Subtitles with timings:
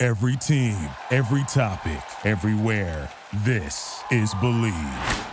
[0.00, 0.76] Every team,
[1.10, 3.10] every topic, everywhere.
[3.38, 5.26] This is Bleav.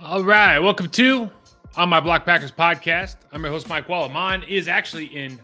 [0.00, 1.28] All right, welcome to
[1.76, 3.16] on my Block Packers podcast.
[3.32, 3.88] I'm your host Mike.
[3.88, 5.40] Mon is actually in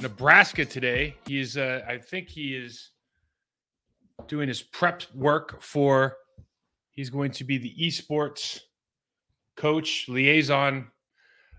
[0.00, 1.14] Nebraska today.
[1.26, 2.88] He's, uh, I think he is
[4.28, 6.16] doing his prep work for.
[6.90, 8.60] He's going to be the esports
[9.56, 10.88] coach liaison.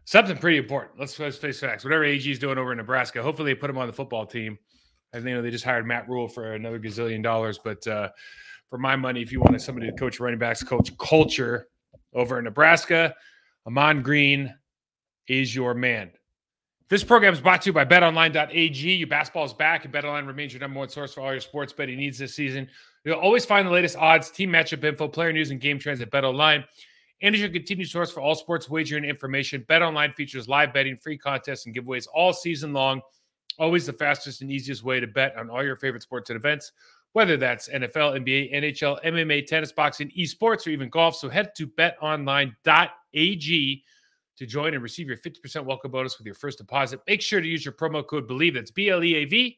[0.06, 1.00] Something pretty important.
[1.00, 1.84] Let's, let's face facts.
[1.84, 4.58] Whatever AG is doing over in Nebraska, hopefully they put him on the football team.
[5.14, 8.10] I think you know they just hired Matt Rhule for another gazillion dollars, but uh,
[8.70, 11.68] for my money, if you wanted somebody to coach running backs, coach culture
[12.14, 13.16] over in Nebraska.
[13.66, 14.54] Ahman Green
[15.28, 16.12] is your man.
[16.88, 18.94] This program is brought to you by betonline.ag.
[18.94, 21.74] Your basketball is back, and betonline remains your number one source for all your sports
[21.74, 22.70] betting needs this season.
[23.04, 26.12] You'll always find the latest odds, team matchup info, player news, and game trends at
[26.12, 26.64] betonline.
[27.24, 31.18] And as your continued source for all sports wagering information, BetOnline features live betting, free
[31.18, 33.02] contests, and giveaways all season long.
[33.58, 36.72] Always the fastest and easiest way to bet on all your favorite sports and events
[37.16, 41.16] whether that's NFL, NBA, NHL, MMA, tennis, boxing, esports, or even golf.
[41.16, 42.54] So head to betonline.ag
[44.38, 47.00] to join and receive your 50% welcome bonus with your first deposit.
[47.08, 49.58] Make sure to use your promo code BLEAV, that's B L E A V,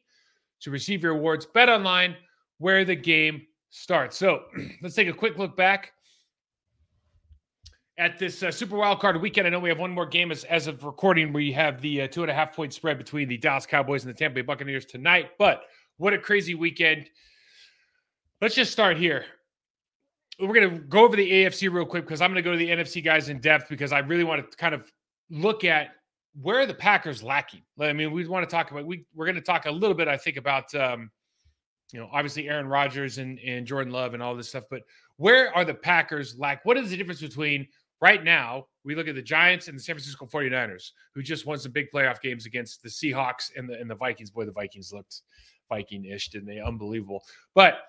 [0.60, 1.46] to receive your awards.
[1.46, 2.16] Bet online,
[2.58, 4.16] where the game starts.
[4.16, 4.44] So
[4.82, 5.92] let's take a quick look back
[7.98, 9.46] at this uh, Super Wild Card weekend.
[9.46, 11.32] I know we have one more game as, as of recording.
[11.32, 14.04] Where we have the uh, two and a half point spread between the Dallas Cowboys
[14.04, 15.30] and the Tampa Bay Buccaneers tonight.
[15.38, 15.62] But
[15.96, 17.08] what a crazy weekend!
[18.40, 19.24] Let's just start here.
[20.40, 22.58] We're going to go over the AFC real quick because I'm going to go to
[22.58, 24.90] the NFC guys in depth because I really want to kind of
[25.30, 25.88] look at
[26.40, 27.62] where the Packers lacking.
[27.80, 30.06] I mean, we want to talk about we we're going to talk a little bit,
[30.06, 31.10] I think, about um,
[31.92, 34.82] you know, obviously Aaron Rodgers and, and Jordan Love and all this stuff, but
[35.16, 36.64] where are the Packers lack?
[36.64, 37.66] What is the difference between
[38.00, 38.66] right now?
[38.84, 41.86] We look at the Giants and the San Francisco 49ers, who just won some big
[41.92, 44.30] playoff games against the Seahawks and the and the Vikings.
[44.30, 45.22] Boy, the Vikings looked
[45.68, 46.60] Viking-ish, didn't they?
[46.60, 47.24] Unbelievable.
[47.54, 47.80] But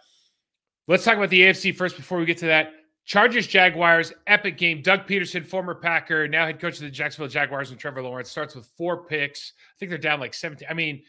[0.89, 2.71] Let's talk about the AFC first before we get to that.
[3.05, 4.81] Chargers Jaguars, epic game.
[4.81, 8.55] Doug Pederson, former Packer, now head coach of the Jacksonville Jaguars, and Trevor Lawrence starts
[8.55, 9.53] with four picks.
[9.57, 10.67] I think they're down like 17.
[10.67, 11.03] I mean,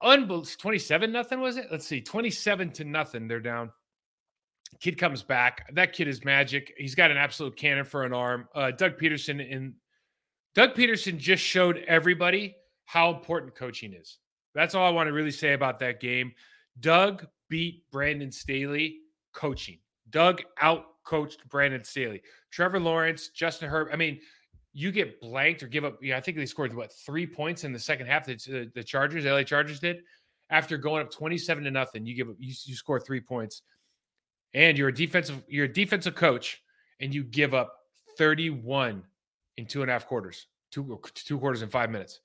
[0.00, 0.46] unbelievable.
[0.58, 1.66] 27 nothing was it?
[1.72, 2.00] Let's see.
[2.00, 3.26] 27 to nothing.
[3.26, 3.72] They're down.
[4.78, 5.68] Kid comes back.
[5.74, 6.72] That kid is magic.
[6.78, 8.48] He's got an absolute cannon for an arm.
[8.54, 9.74] Uh, Doug Pederson and
[10.54, 14.18] Doug Pederson just showed everybody how important coaching is.
[14.54, 16.32] That's all I want to really say about that game.
[16.78, 19.00] Doug beat Brandon Staley
[19.32, 19.78] coaching.
[20.10, 22.22] Doug out coached Brandon Staley.
[22.50, 23.92] Trevor Lawrence, Justin Herbert.
[23.92, 24.20] I mean,
[24.72, 25.98] you get blanked or give up.
[26.14, 28.26] I think they scored what three points in the second half.
[28.26, 30.02] The, uh, the Chargers, LA Chargers did
[30.50, 32.04] after going up twenty-seven to nothing.
[32.04, 33.62] You give you, you score three points,
[34.52, 36.62] and you're a defensive you're a defensive coach,
[37.00, 37.72] and you give up
[38.18, 39.02] thirty-one
[39.56, 42.20] in two and a half quarters, two two quarters in five minutes.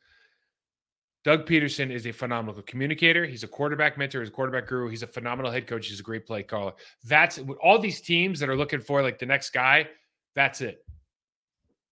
[1.23, 3.25] Doug Pederson is a phenomenal communicator.
[3.25, 4.21] He's a quarterback mentor.
[4.21, 4.89] He's a quarterback guru.
[4.89, 5.87] He's a phenomenal head coach.
[5.87, 6.73] He's a great play caller.
[7.03, 9.87] That's all these teams that are looking for like the next guy.
[10.35, 10.83] That's it.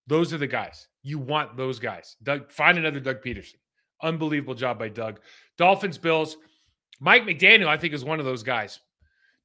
[0.08, 0.88] Those are the guys.
[1.04, 2.16] You want those guys.
[2.24, 3.56] Doug, find another Doug Pederson.
[4.02, 5.20] Unbelievable job by Doug.
[5.58, 6.38] Dolphins, Bills.
[7.00, 8.80] Mike McDaniel, I think, is one of those guys.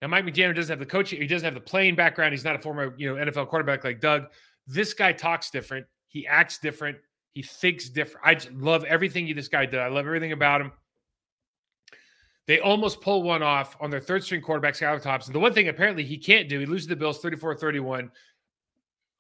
[0.01, 2.33] Now, Mike McDaniel doesn't have the coaching, he doesn't have the playing background.
[2.33, 4.27] He's not a former, you know, NFL quarterback like Doug.
[4.67, 5.87] This guy talks different.
[6.09, 6.97] He acts different.
[7.35, 8.25] He thinks different.
[8.25, 9.81] I love everything this guy did.
[9.81, 10.73] I love everything about him.
[12.47, 15.33] They almost pull one off on their third string quarterback, Skylar Thompson.
[15.33, 18.11] The one thing apparently he can't do, he loses the Bills 34 31.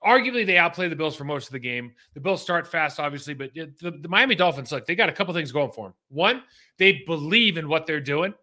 [0.04, 1.92] Arguably, they outplay the Bills for most of the game.
[2.12, 5.32] The Bills start fast, obviously, but the, the Miami Dolphins, look, they got a couple
[5.32, 5.94] things going for them.
[6.10, 6.42] One,
[6.78, 8.34] they believe in what they're doing.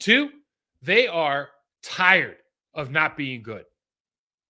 [0.00, 0.30] Two,
[0.82, 1.50] they are
[1.82, 2.38] tired
[2.74, 3.64] of not being good.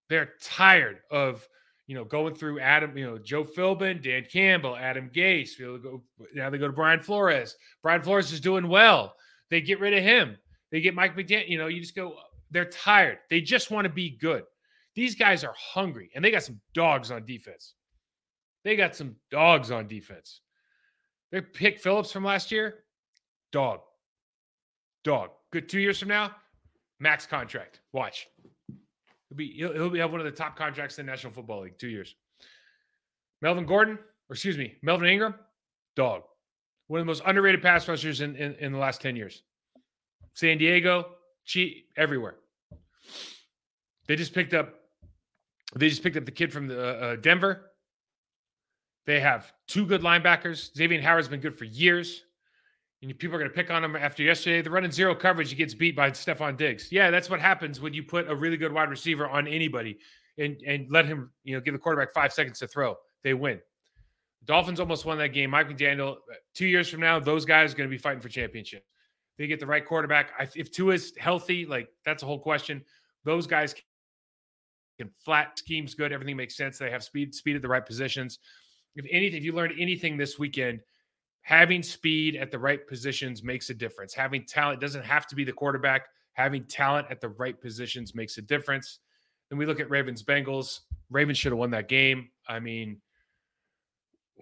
[0.09, 1.47] They're tired of
[1.87, 5.51] you know, going through Adam, you know, Joe Philbin, Dan Campbell, Adam Gase.
[6.35, 7.57] Now they go to Brian Flores.
[7.83, 9.15] Brian Flores is doing well.
[9.51, 10.37] They get rid of him.
[10.73, 11.49] They get Mike McDaniel.
[11.49, 12.17] You know, you just go,
[12.51, 13.19] they're tired.
[13.29, 14.45] They just want to be good.
[14.95, 17.75] These guys are hungry and they got some dogs on defense.
[18.65, 20.41] They got some dogs on defense.
[21.33, 22.85] They picked Phillips from last year.
[23.53, 23.81] Dog.
[25.03, 25.31] Dog.
[25.53, 26.31] good two years from now,
[26.99, 27.81] max contract.
[27.93, 28.27] Watch.
[29.29, 31.63] He'll be he'll, he'll be have one of the top contracts in the National Football
[31.63, 31.79] League.
[31.79, 32.15] Two years.
[33.43, 33.99] Melvin Gordon,
[34.29, 35.35] or excuse me, Melvin Ingram,
[35.97, 36.23] dog.
[36.87, 39.43] One of the most underrated pass rushers in, in, in the last 10 years.
[40.35, 41.07] San Diego,
[41.45, 42.37] cheat everywhere.
[44.07, 44.75] They just picked up
[45.77, 47.71] they just picked up the kid from the, uh, Denver.
[49.07, 50.75] They have two good linebackers.
[50.75, 52.23] Xavier Howard's been good for years.
[53.05, 54.63] And people are going to pick on him after yesterday.
[54.63, 55.51] They're running zero coverage.
[55.51, 56.91] He gets beat by Stefon Diggs.
[56.91, 59.99] Yeah, that's what happens when you put a really good wide receiver on anybody
[60.39, 62.97] and, and let him, you know, give the quarterback five seconds to throw.
[63.23, 63.61] They win.
[64.47, 65.51] Dolphins almost won that game.
[65.51, 66.17] Mike McDaniel,
[66.55, 68.85] two years from now, those guys are going to be fighting for championship.
[69.37, 70.31] They get the right quarterback.
[70.55, 72.85] If Tua is healthy, like that's a whole question.
[73.25, 73.75] Those guys
[74.99, 76.13] can flat schemes good.
[76.13, 76.79] Everything makes sense.
[76.79, 78.39] They have speed, speed at the right positions.
[78.97, 80.81] If anything, if you learned anything this weekend,
[81.45, 84.15] having speed at the right positions makes a difference.
[84.15, 86.07] Having talent doesn't have to be the quarterback.
[86.33, 88.99] Having talent at the right positions makes a difference.
[89.51, 90.81] Then we look at Ravens Bengals.
[91.11, 92.31] Ravens should have won that game.
[92.49, 93.01] I mean,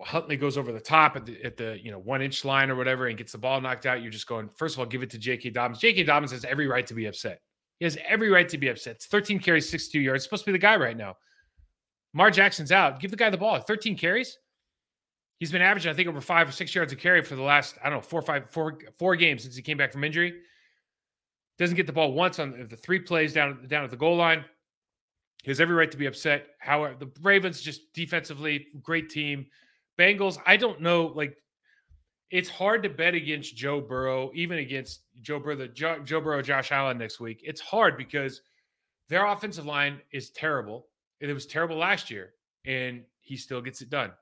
[0.00, 2.76] Huntley goes over the top at the at the you know one inch line or
[2.76, 4.00] whatever and gets the ball knocked out.
[4.00, 5.50] You're just going first of all, give it to J.K.
[5.50, 5.80] Dobbins.
[5.80, 6.04] J.K.
[6.04, 7.42] Dobbins has every right to be upset.
[7.80, 8.94] He has every right to be upset.
[8.96, 10.22] It's 13 carries, 62 yards.
[10.22, 11.16] supposed to be the guy right now.
[12.14, 13.00] Mar Jackson's out.
[13.00, 13.58] Give the guy the ball.
[13.58, 14.38] 13 carries.
[15.42, 17.74] He's been averaging, I think, over five or six yards a carry for the last,
[17.82, 20.34] I don't know, four, five, four, four games since he came back from injury.
[21.58, 24.44] Doesn't get the ball once on the three plays down, down at the goal line.
[25.42, 26.46] He has every right to be upset.
[26.60, 29.46] However, the Ravens just defensively, great team.
[29.98, 31.06] Bengals, I don't know.
[31.06, 31.36] Like,
[32.30, 36.98] it's hard to bet against Joe Burrow, even against Joe Burrow, Joe Burrow, Josh Allen
[36.98, 37.40] next week.
[37.42, 38.42] It's hard because
[39.08, 40.86] their offensive line is terrible.
[41.18, 42.34] It was terrible last year,
[42.64, 44.12] and he still gets it done.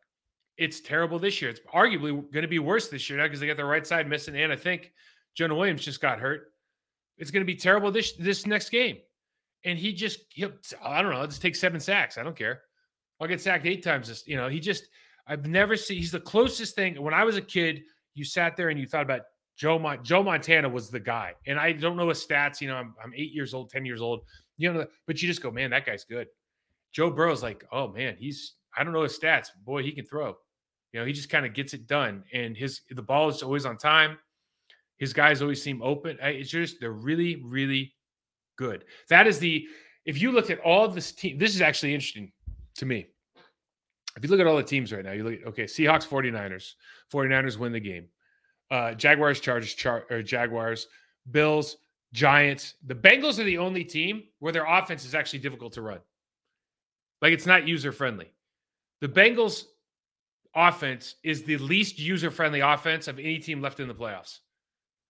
[0.61, 1.51] It's terrible this year.
[1.51, 4.07] It's arguably going to be worse this year now because they got the right side
[4.07, 4.93] missing, and I think
[5.35, 6.53] Jonah Williams just got hurt.
[7.17, 8.99] It's going to be terrible this this next game,
[9.65, 10.53] and he just he'll,
[10.85, 11.17] I don't know.
[11.17, 12.19] I'll just take seven sacks.
[12.19, 12.61] I don't care.
[13.19, 14.09] I'll get sacked eight times.
[14.09, 14.85] This you know he just
[15.27, 15.97] I've never seen.
[15.97, 17.03] He's the closest thing.
[17.03, 17.81] When I was a kid,
[18.13, 19.23] you sat there and you thought about
[19.57, 19.79] Joe.
[19.79, 22.61] Mon- Joe Montana was the guy, and I don't know his stats.
[22.61, 24.27] You know, I'm, I'm eight years old, ten years old.
[24.59, 26.27] You know, but you just go, man, that guy's good.
[26.93, 29.49] Joe Burrow's like, oh man, he's I don't know his stats.
[29.65, 30.37] Boy, he can throw.
[30.93, 33.67] You know, he just kind of gets it done, and his the ball is always
[33.67, 34.19] on time.
[34.99, 36.19] His guys always seem open.
[36.21, 37.95] It's just they're really, really
[38.57, 38.85] good.
[39.09, 39.67] That is the
[40.05, 42.33] if you look at all this team, this is actually interesting
[42.77, 43.07] to me
[44.17, 46.75] if you look at all the teams right now, you look at, okay, Seahawks, 49ers.
[47.13, 48.07] 49ers win the game.
[48.71, 50.87] Uh, Jaguars, Chargers, Char- or Jaguars,
[51.31, 51.77] Bills,
[52.13, 52.75] Giants.
[52.87, 56.01] The Bengals are the only team where their offense is actually difficult to run.
[57.23, 58.33] Like it's not user friendly.
[59.01, 59.65] The Bengals
[60.55, 64.39] offense is the least user friendly offense of any team left in the playoffs.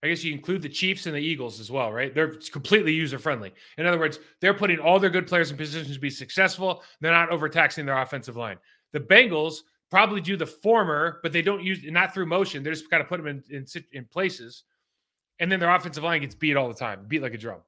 [0.03, 2.15] I guess you include the Chiefs and the Eagles as well, right?
[2.15, 3.53] They're completely user friendly.
[3.77, 6.83] In other words, they're putting all their good players in positions to be successful.
[7.01, 8.57] They're not overtaxing their offensive line.
[8.93, 9.57] The Bengals
[9.91, 12.63] probably do the former, but they don't use not through motion.
[12.63, 14.65] They just kind of put them in, in, in places.
[15.39, 17.61] And then their offensive line gets beat all the time, beat like a drum.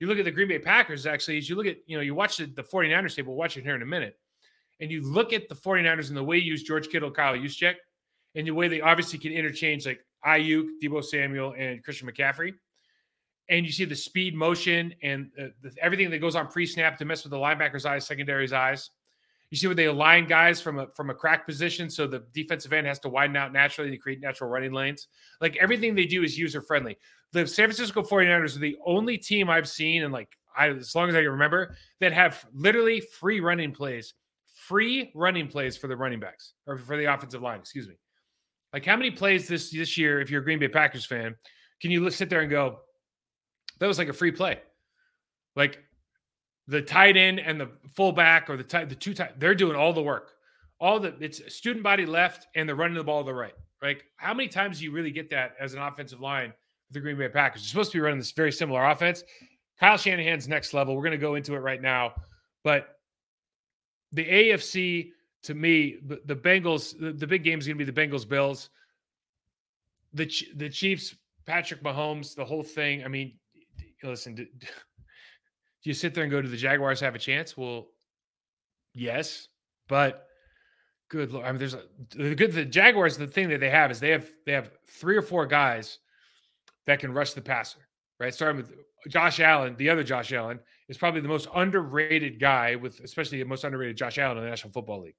[0.00, 2.14] You look at the Green Bay Packers, actually, as you look at, you know, you
[2.14, 4.18] watch the, the 49ers tape, we'll watch it here in a minute.
[4.80, 7.74] And you look at the 49ers and the way you use George Kittle, Kyle Juszczyk,
[8.34, 12.52] and the way they obviously can interchange like Aiyuk, Deebo Samuel, and Christian McCaffrey.
[13.48, 17.04] And you see the speed, motion, and uh, the, everything that goes on pre-snap to
[17.04, 18.90] mess with the linebacker's eyes, secondary's eyes.
[19.50, 22.72] You see where they align guys from a from a crack position, so the defensive
[22.72, 25.08] end has to widen out naturally to create natural running lanes.
[25.40, 26.96] Like everything they do is user friendly.
[27.32, 31.08] The San Francisco 49ers are the only team I've seen, and like I, as long
[31.08, 34.14] as I can remember, that have literally free running plays,
[34.70, 37.58] free running plays for the running backs or for the offensive line.
[37.58, 37.94] Excuse me.
[38.72, 41.34] Like how many plays this this year, if you're a Green Bay Packers fan,
[41.82, 42.78] can you sit there and go,
[43.80, 44.60] that was like a free play?
[45.56, 45.80] Like
[46.68, 49.92] the tight end and the fullback or the tight the two tight they're doing all
[49.92, 50.34] the work.
[50.78, 53.54] All the it's student body left and they're running the ball to the right.
[53.82, 56.50] Like how many times do you really get that as an offensive line
[56.88, 57.62] with the Green Bay Packers?
[57.62, 59.24] You're supposed to be running this very similar offense.
[59.80, 60.94] Kyle Shanahan's next level.
[60.94, 62.12] We're going to go into it right now,
[62.62, 62.99] but
[64.12, 65.12] the AFC
[65.42, 68.70] to me, the, Bengals, the, the big game is going to be the Bengals Bills.
[70.12, 71.14] The the Chiefs,
[71.46, 73.04] Patrick Mahomes, the whole thing.
[73.04, 73.38] I mean,
[74.02, 74.46] listen, do
[75.84, 77.56] you sit there and go, do the Jaguars have a chance?
[77.56, 77.86] Well,
[78.92, 79.48] yes,
[79.88, 80.26] but
[81.08, 81.46] good lord.
[81.46, 81.84] I mean, there's a
[82.16, 85.16] the good the Jaguars, the thing that they have is they have they have three
[85.16, 85.98] or four guys
[86.86, 87.78] that can rush the passer,
[88.18, 88.34] right?
[88.34, 88.72] Starting with
[89.08, 90.58] Josh Allen, the other Josh Allen
[90.90, 94.50] is probably the most underrated guy with especially the most underrated Josh Allen in the
[94.50, 95.14] National Football League.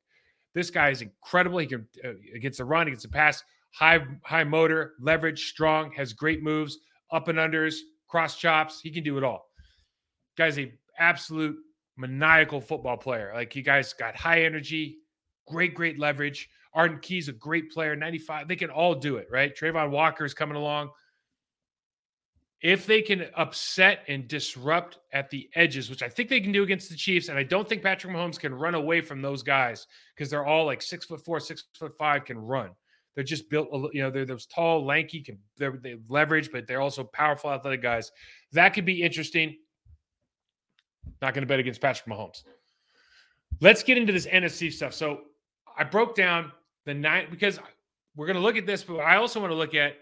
[0.53, 1.59] This guy is incredible.
[1.59, 3.41] He can uh, against the run, against the pass,
[3.73, 6.77] high high motor, leverage, strong, has great moves,
[7.09, 7.77] up and unders,
[8.09, 8.81] cross chops.
[8.81, 9.45] He can do it all.
[10.37, 11.55] Guy's a absolute
[11.97, 13.31] maniacal football player.
[13.33, 14.97] Like you guys got high energy,
[15.47, 16.49] great, great leverage.
[16.73, 18.49] Arden Key's a great player, 95.
[18.49, 19.55] They can all do it, right?
[19.55, 20.89] Travon Walker is coming along.
[22.62, 26.62] If they can upset and disrupt at the edges, which I think they can do
[26.62, 29.88] against the Chiefs, and I don't think Patrick Mahomes can run away from those guys
[30.15, 32.70] because they're all like six foot four, six foot five, can run.
[33.15, 36.82] They're just built, you know, they're those tall, lanky, can they're, they leverage, but they're
[36.82, 38.12] also powerful, athletic guys.
[38.53, 39.58] That could be interesting.
[41.22, 42.44] Not going to bet against Patrick Mahomes.
[43.60, 44.94] Let's get into this NFC stuff.
[44.94, 45.22] So
[45.77, 46.51] I broke down
[46.86, 47.60] the nine because
[48.15, 49.94] we're going to look at this, but I also want to look at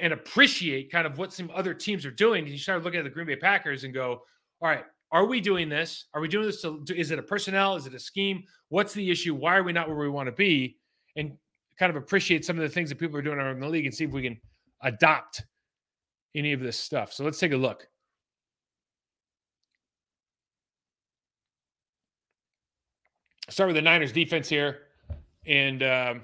[0.00, 2.46] and appreciate kind of what some other teams are doing.
[2.46, 4.22] You start looking at the Green Bay Packers and go,
[4.60, 6.06] all right, are we doing this?
[6.14, 7.76] Are we doing this to, is it a personnel?
[7.76, 8.42] Is it a scheme?
[8.68, 9.34] What's the issue?
[9.34, 10.78] Why are we not where we want to be?
[11.16, 11.36] And
[11.78, 13.94] kind of appreciate some of the things that people are doing around the league and
[13.94, 14.40] see if we can
[14.82, 15.44] adopt
[16.34, 17.12] any of this stuff.
[17.12, 17.86] So let's take a look.
[23.50, 24.78] Start with the Niners defense here.
[25.46, 26.22] And um,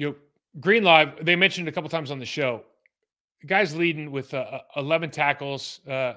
[0.00, 0.14] you know,
[0.58, 2.62] Greenlaw, they mentioned a couple times on the show.
[3.40, 5.80] The guy's leading with uh, uh 11 tackles.
[5.86, 6.14] Uh,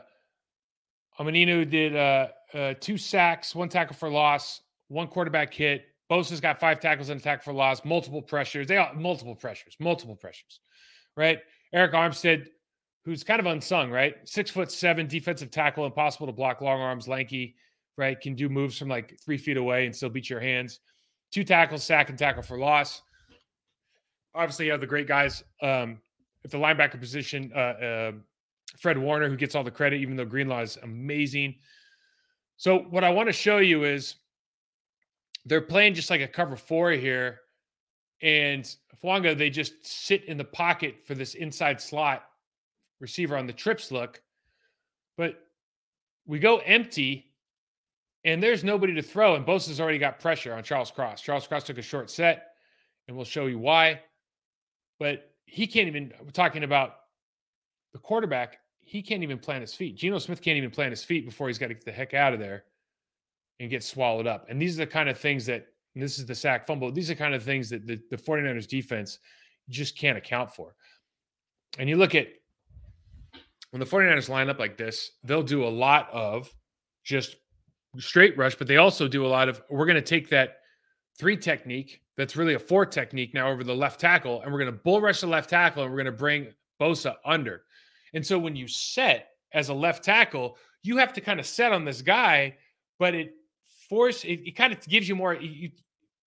[1.20, 5.86] did uh, uh, two sacks, one tackle for loss, one quarterback hit.
[6.10, 8.68] Bosa's got five tackles and attack for loss, multiple pressures.
[8.68, 10.60] They multiple pressures, multiple pressures,
[11.16, 11.40] right?
[11.74, 12.48] Arik Armstead
[13.06, 14.16] who's kind of unsung, right?
[14.24, 17.56] Six foot seven defensive tackle, impossible to block, long arms, lanky,
[17.98, 18.20] right?
[18.20, 20.80] Can do moves from like three feet away and still beat your hands.
[21.32, 23.02] Two tackles, sack, and tackle for loss.
[24.36, 26.00] Obviously, you have the great guys um,
[26.44, 27.52] at the linebacker position.
[27.56, 28.12] Uh, uh,
[28.78, 31.56] Fred Warner, who gets all the credit, even though Greenlaw is amazing.
[32.58, 34.16] So, what I want to show you is
[35.46, 37.40] they're playing just like a cover four here.
[38.22, 38.64] And
[38.96, 42.24] Hufanga, they just sit in the pocket for this inside slot
[43.00, 44.22] receiver on the trips look.
[45.18, 45.36] But
[46.26, 47.34] we go empty
[48.24, 49.36] and there's nobody to throw.
[49.36, 51.22] And Bosa's already got pressure on Charles Cross.
[51.22, 52.52] Charles Cross took a short set,
[53.08, 54.00] and we'll show you why.
[55.04, 56.96] But he can't even, we're talking about
[57.92, 59.98] the quarterback, he can't even plant his feet.
[59.98, 62.32] Geno Smith can't even plant his feet before he's got to get the heck out
[62.32, 62.64] of there
[63.60, 64.46] and get swallowed up.
[64.48, 67.16] And these are the kind of things that, this is the sack fumble, these are
[67.16, 69.20] the kind of things that the, the 49ers defense
[69.68, 70.74] just can't account for.
[71.78, 72.30] And you look at
[73.72, 76.50] when the 49ers line up like this, they'll do a lot of
[77.04, 77.36] just
[77.98, 80.60] straight rush, but they also do a lot of we're going to take that
[81.20, 84.72] three technique that's really a four technique now over the left tackle, and we're going
[84.72, 87.64] to bull rush the left tackle and we're going to bring Bosa under.
[88.14, 91.72] And so when you set as a left tackle, you have to kind of set
[91.72, 92.56] on this guy,
[93.00, 93.34] but it
[93.90, 95.72] force it, it kind of gives you more you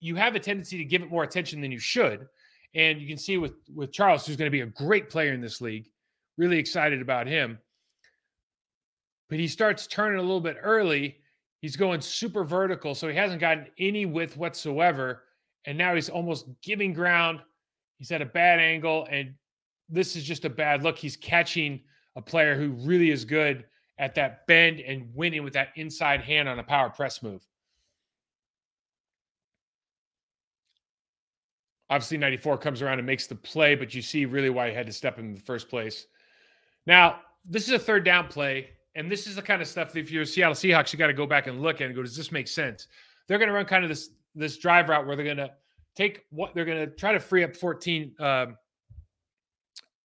[0.00, 2.26] you have a tendency to give it more attention than you should.
[2.74, 5.40] And you can see with with Charles, who's going to be a great player in
[5.40, 5.88] this league,
[6.38, 7.58] Really excited about him.
[9.30, 11.16] But he starts turning a little bit early.
[11.60, 15.24] He's going super vertical, so he hasn't gotten any width whatsoever.
[15.66, 17.40] And now he's almost giving ground.
[17.98, 19.34] He's at a bad angle, and
[19.88, 20.96] this is just a bad look.
[20.96, 21.80] He's catching
[22.14, 23.64] a player who really is good
[23.98, 27.46] at that bend and winning with that inside hand on a power press move.
[31.88, 34.86] Obviously, 94 comes around and makes the play, but you see really why he had
[34.86, 36.06] to step in the first place.
[36.84, 40.00] Now, this is a third down play, and this is the kind of stuff that
[40.00, 42.16] if you're Seattle Seahawks, you got to go back and look at and go, does
[42.16, 42.88] this make sense?
[43.26, 45.50] They're going to run kind of this this drive route where they're going to
[45.96, 48.56] take what they're going to try to free up 14 um,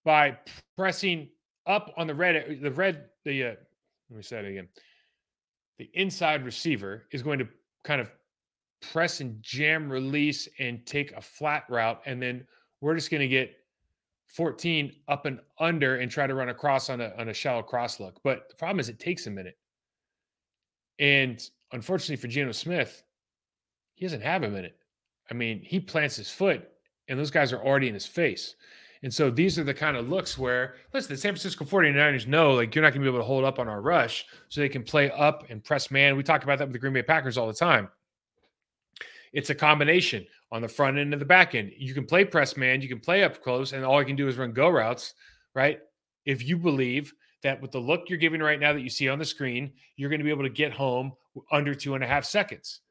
[0.03, 0.37] by
[0.77, 1.29] pressing
[1.67, 3.55] up on the red the red the uh,
[4.09, 4.67] let me say it again.
[5.77, 7.47] The inside receiver is going to
[7.83, 8.11] kind of
[8.91, 12.45] press and jam release and take a flat route, and then
[12.81, 13.55] we're just going to get
[14.27, 17.99] 14 up and under and try to run across on a on a shallow cross
[17.99, 18.19] look.
[18.23, 19.57] But the problem is it takes a minute.
[20.99, 23.03] And unfortunately for Geno Smith,
[24.01, 24.75] he doesn't have a minute.
[25.29, 26.67] I mean, he plants his foot
[27.07, 28.55] and those guys are already in his face.
[29.03, 32.53] And so these are the kind of looks where, listen, the San Francisco 49ers know
[32.53, 34.69] like you're not going to be able to hold up on our rush so they
[34.69, 36.17] can play up and press man.
[36.17, 37.89] We talk about that with the Green Bay Packers all the time.
[39.33, 41.71] It's a combination on the front end and the back end.
[41.77, 44.27] You can play press man, you can play up close, and all you can do
[44.27, 45.13] is run go routes,
[45.53, 45.79] right?
[46.25, 49.19] If you believe that with the look you're giving right now that you see on
[49.19, 51.13] the screen, you're going to be able to get home
[51.51, 52.81] under two and a half seconds.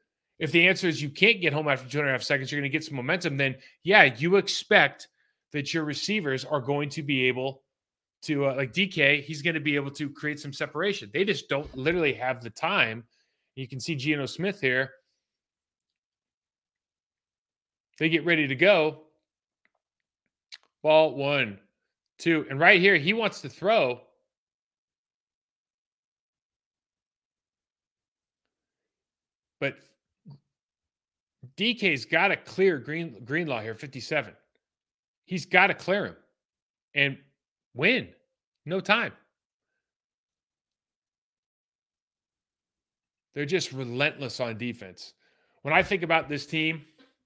[0.41, 2.59] If the answer is you can't get home after two and a half seconds, you're
[2.59, 5.07] going to get some momentum, then yeah, you expect
[5.53, 7.61] that your receivers are going to be able
[8.23, 11.09] to, uh, like DK, he's going to be able to create some separation.
[11.13, 13.05] They just don't literally have the time.
[13.55, 14.91] You can see Geno Smith here
[18.01, 19.03] They get ready to go.
[20.81, 21.59] Ball one,
[22.17, 22.47] two.
[22.49, 24.01] And right here, he wants to throw.
[29.59, 29.75] But
[31.57, 34.33] DK's got to clear Green Greenlaw here, 57.
[35.25, 36.15] He's got to clear him
[36.95, 37.17] and
[37.73, 38.09] win.
[38.65, 39.13] No time.
[43.33, 45.13] They're just relentless on defense.
[45.61, 46.81] When I think about this team,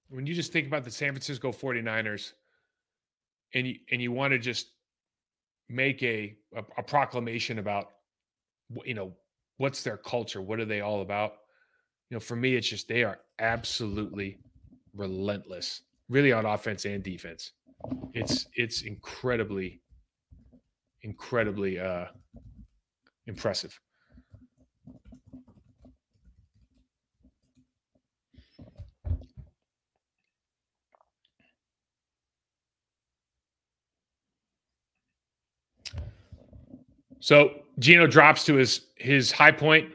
[0.10, 2.34] when you just think about the San Francisco 49ers
[3.54, 4.68] and you and you want to just
[5.68, 7.92] make a, a, a proclamation about
[8.84, 9.14] you know
[9.58, 11.34] what's their culture, what are they all about?
[12.10, 14.40] You know, for me it's just they are absolutely
[14.94, 17.52] relentless, really on offense and defense.
[18.14, 19.82] It's it's incredibly
[21.02, 22.06] incredibly uh
[23.28, 23.80] impressive.
[37.20, 39.92] So Geno drops to his his high point.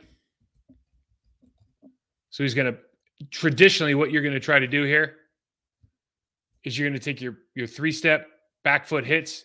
[2.31, 2.79] So he's to
[3.31, 5.17] traditionally what you're going to try to do here
[6.65, 8.27] is you're going to take your your three step
[8.65, 9.45] back foot hits,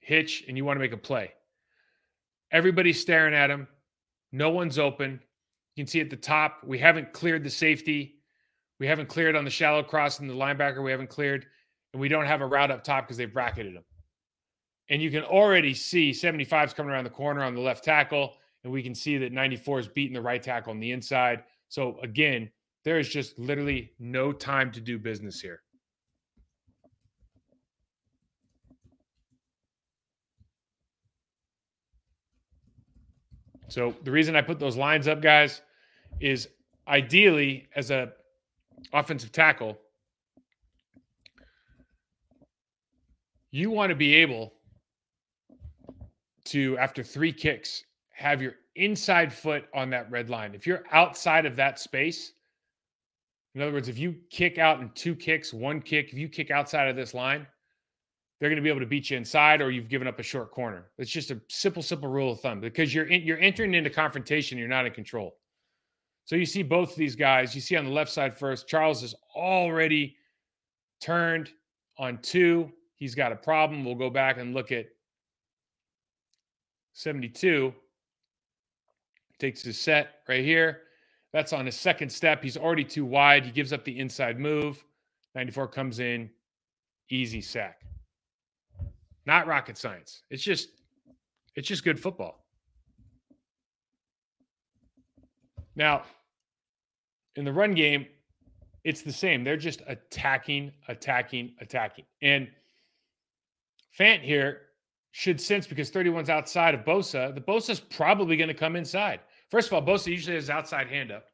[0.00, 1.32] hitch, and you want to make a play.
[2.50, 3.66] Everybody's staring at him.
[4.30, 5.20] No one's open.
[5.74, 8.16] You can see at the top, we haven't cleared the safety.
[8.78, 10.82] We haven't cleared on the shallow cross and the linebacker.
[10.82, 11.46] We haven't cleared,
[11.92, 13.84] and we don't have a route up top because they've bracketed him.
[14.88, 18.34] And you can already see 75's coming around the corner on the left tackle.
[18.64, 21.44] And we can see that 94 is beating the right tackle on the inside.
[21.68, 22.50] So again,
[22.84, 25.60] there is just literally no time to do business here.
[33.68, 35.62] So the reason I put those lines up, guys,
[36.20, 36.48] is
[36.86, 38.12] ideally as a
[38.92, 39.78] offensive tackle,
[43.50, 44.52] you want to be able
[46.46, 50.54] to, after three kicks, have your inside foot on that red line.
[50.54, 52.32] If you're outside of that space,
[53.54, 56.50] in other words, if you kick out in two kicks, one kick, if you kick
[56.50, 57.46] outside of this line,
[58.40, 60.50] they're going to be able to beat you inside or you've given up a short
[60.50, 60.86] corner.
[60.98, 64.58] It's just a simple, simple rule of thumb because you're in, you're entering into confrontation,
[64.58, 65.36] you're not in control.
[66.24, 67.54] So you see both of these guys.
[67.54, 70.16] You see on the left side first, Charles is already
[71.00, 71.50] turned
[71.98, 72.70] on two.
[72.96, 73.84] He's got a problem.
[73.84, 74.86] We'll go back and look at
[76.94, 77.74] 72
[79.42, 80.82] takes his set right here.
[81.32, 82.42] That's on his second step.
[82.42, 83.44] He's already too wide.
[83.44, 84.84] He gives up the inside move.
[85.34, 86.28] 94 comes in,
[87.10, 87.80] easy sack.
[89.24, 90.24] Not rocket science.
[90.30, 90.68] It's just
[91.54, 92.44] it's just good football.
[95.74, 96.02] Now,
[97.36, 98.06] in the run game,
[98.84, 99.44] it's the same.
[99.44, 102.04] They're just attacking, attacking, attacking.
[102.20, 102.48] And
[103.98, 104.62] Fant here
[105.12, 109.20] should sense because 31's outside of Bosa, the Bosa's probably going to come inside.
[109.52, 111.26] First of all, Bosa usually has outside hand up,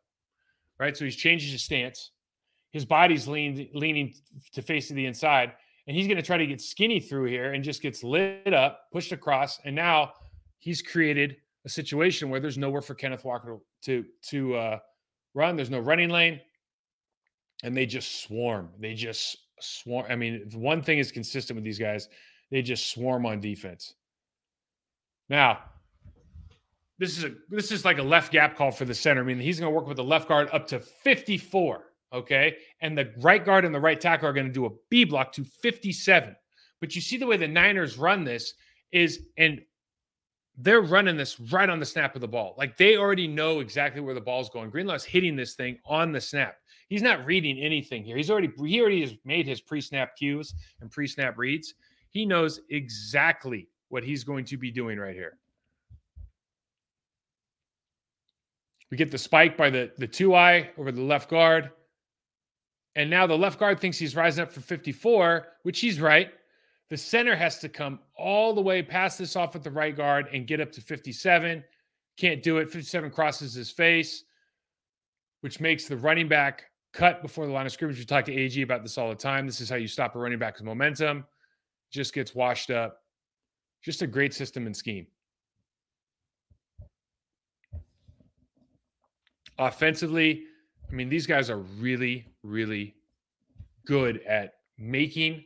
[0.81, 0.96] right?
[0.96, 2.11] So he's changing his stance.
[2.72, 4.12] His body's leaned, leaning
[4.54, 5.52] to face to the inside,
[5.87, 8.81] and he's going to try to get skinny through here and just gets lit up,
[8.92, 10.14] pushed across, and now
[10.59, 14.78] he's created a situation where there's nowhere for Kenneth Walker to to uh,
[15.35, 15.54] run.
[15.54, 16.40] There's no running lane,
[17.62, 18.70] and they just swarm.
[18.81, 20.07] They just swarm.
[20.11, 22.09] I mean, one thing is consistent with these guys
[22.50, 23.94] they just swarm on defense.
[25.28, 25.61] Now,
[26.99, 29.21] this is a this is like a left gap call for the center.
[29.21, 31.85] I mean, he's going to work with the left guard up to 54.
[32.13, 32.57] Okay.
[32.81, 35.33] And the right guard and the right tackle are going to do a B block
[35.33, 36.35] to 57.
[36.81, 38.55] But you see the way the Niners run this
[38.93, 39.61] is, and
[40.57, 42.55] they're running this right on the snap of the ball.
[42.57, 44.71] Like they already know exactly where the ball's going.
[44.71, 46.57] Greenlaw's hitting this thing on the snap.
[46.89, 48.17] He's not reading anything here.
[48.17, 51.75] He's already he already has made his pre-snap cues and pre-snap reads.
[52.11, 55.39] He knows exactly what he's going to be doing right here.
[58.90, 61.70] We get the spike by the, the two eye over the left guard.
[62.96, 66.31] And now the left guard thinks he's rising up for 54, which he's right.
[66.90, 70.29] The center has to come all the way past this off at the right guard
[70.33, 71.62] and get up to 57.
[72.16, 72.68] Can't do it.
[72.68, 74.24] 57 crosses his face,
[75.42, 77.98] which makes the running back cut before the line of scrimmage.
[77.98, 79.46] We talk to AG about this all the time.
[79.46, 81.24] This is how you stop a running back's momentum
[81.90, 83.03] just gets washed up.
[83.83, 85.07] Just a great system and scheme.
[89.59, 90.44] Offensively,
[90.88, 92.94] I mean, these guys are really, really
[93.87, 95.44] good at making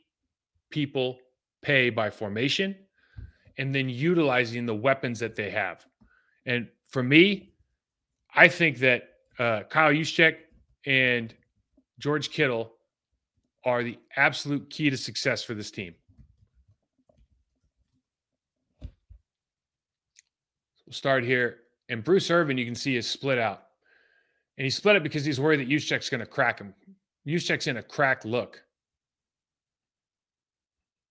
[0.71, 1.19] people
[1.63, 2.77] pay by formation
[3.59, 5.87] and then utilizing the weapons that they have.
[6.47, 7.53] And for me,
[8.35, 10.37] I think that uh, Kyle Juszczyk
[10.87, 11.35] and
[11.99, 12.73] George Kittle
[13.65, 15.95] are the absolute key to success for this team.
[20.87, 21.59] We'll start here.
[21.89, 23.63] And Bruce Irvin, you can see, is split out.
[24.63, 26.73] And he split it because he's worried that Juszczyk's going to crack him.
[27.27, 28.63] Juszczyk's in a cracked look.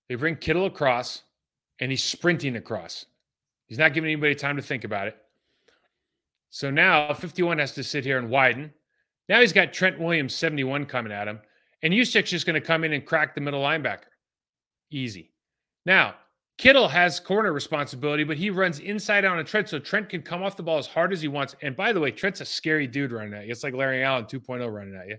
[0.08, 1.24] They bring Kittle across,
[1.82, 3.08] and he's sprinting across.
[3.68, 5.18] He's not giving anybody time to think about it.
[6.50, 8.72] So now 51 has to sit here and widen.
[9.28, 11.42] Now he's got Trent Williams 71 coming at him.
[11.84, 14.12] And Juszczyk's just going to come in and crack the middle linebacker.
[14.92, 15.30] Easy.
[15.86, 16.16] Now,
[16.62, 20.43] Kittle has corner responsibility, but he runs inside out on Trent, so Trent can come
[20.43, 21.56] off the ball as hard as he wants.
[21.63, 23.52] And by the way, Trent's a scary dude running at you.
[23.52, 25.17] It's like Larry Allen 2.0 running at you.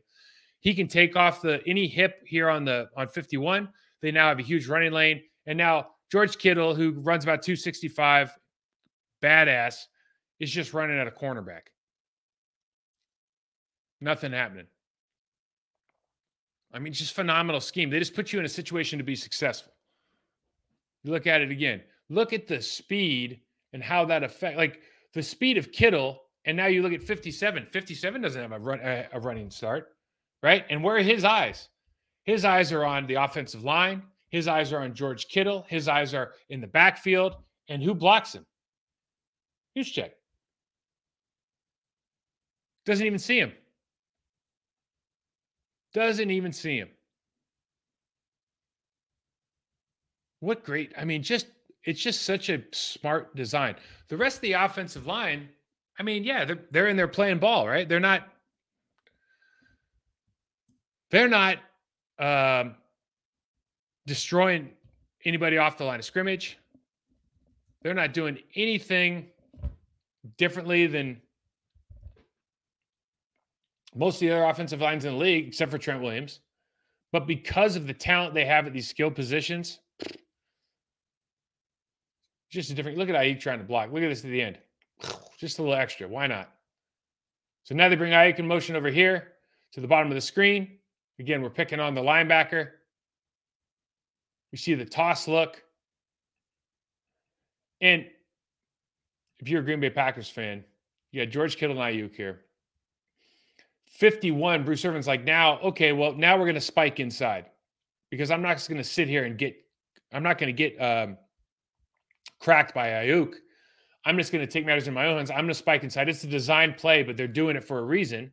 [0.61, 3.69] He can take off the any hip here on the on 51.
[4.03, 8.39] They now have a huge running lane, and now George Kittle, who runs about 265,
[9.21, 9.87] badass,
[10.39, 11.63] is just running at a cornerback.
[14.01, 14.67] Nothing happening.
[16.73, 17.91] I mean, just phenomenal scheme.
[17.91, 19.72] They just put you in a situation to be successful.
[21.03, 21.83] You look at it again.
[22.09, 23.41] Look at the speed
[23.73, 24.81] and how that affect like
[25.15, 26.23] the speed of Kittle.
[26.45, 27.67] And now you look at 57.
[27.67, 29.97] 57 doesn't have a run a, running start,
[30.43, 30.65] right?
[30.71, 31.69] And where are his eyes?
[32.25, 34.03] His eyes are on the offensive line.
[34.31, 35.65] His eyes are on George Kittle.
[35.69, 37.37] His eyes are in the backfield.
[37.69, 38.47] And who blocks him?
[39.77, 40.11] Juszczyk.
[42.85, 43.53] Doesn't even see him.
[45.95, 46.89] Doesn't even see him.
[50.43, 50.93] What great.
[50.99, 51.47] I mean, just
[51.85, 53.77] it's just such a smart design.
[54.09, 55.49] The rest of the offensive line,
[56.01, 57.89] I mean, yeah, they're they're in there playing ball, right?
[57.89, 58.27] They're not
[61.13, 61.59] they're not
[62.19, 62.75] um,
[64.05, 64.71] destroying
[65.25, 66.59] anybody off the line of scrimmage.
[67.83, 69.29] They're not doing anything
[70.39, 71.23] differently than
[73.95, 76.41] most of the other offensive lines in the league, except for Trent Williams.
[77.13, 79.79] But because of the talent they have at these skill positions,
[82.53, 83.91] just a different look at Aiyuk trying to block.
[83.91, 84.59] Look at this at the end.
[85.39, 86.07] Just a little extra.
[86.07, 86.51] Why not?
[87.65, 89.33] So now they bring Aiyuk in motion over here
[89.73, 90.79] to the bottom of the screen.
[91.19, 92.69] Again, we're picking on the linebacker.
[94.53, 95.63] We see the toss look.
[97.81, 98.05] And
[99.41, 100.63] if you're a Green Bay Packers fan,
[101.11, 102.43] you got George Kittle and Aiyuk here.
[103.87, 107.47] 51, Bruce Irvin's like, now, okay, well, now we're going to spike inside
[108.11, 109.57] because I'm not just going to sit here and get,
[110.13, 111.17] I'm not going to get um,
[112.43, 113.35] cracked by Aiyuk.
[114.05, 115.31] I'm just going to take matters in my own hands.
[115.31, 116.09] I'm going to spike inside.
[116.09, 118.33] It's a design play, but they're doing it for a reason.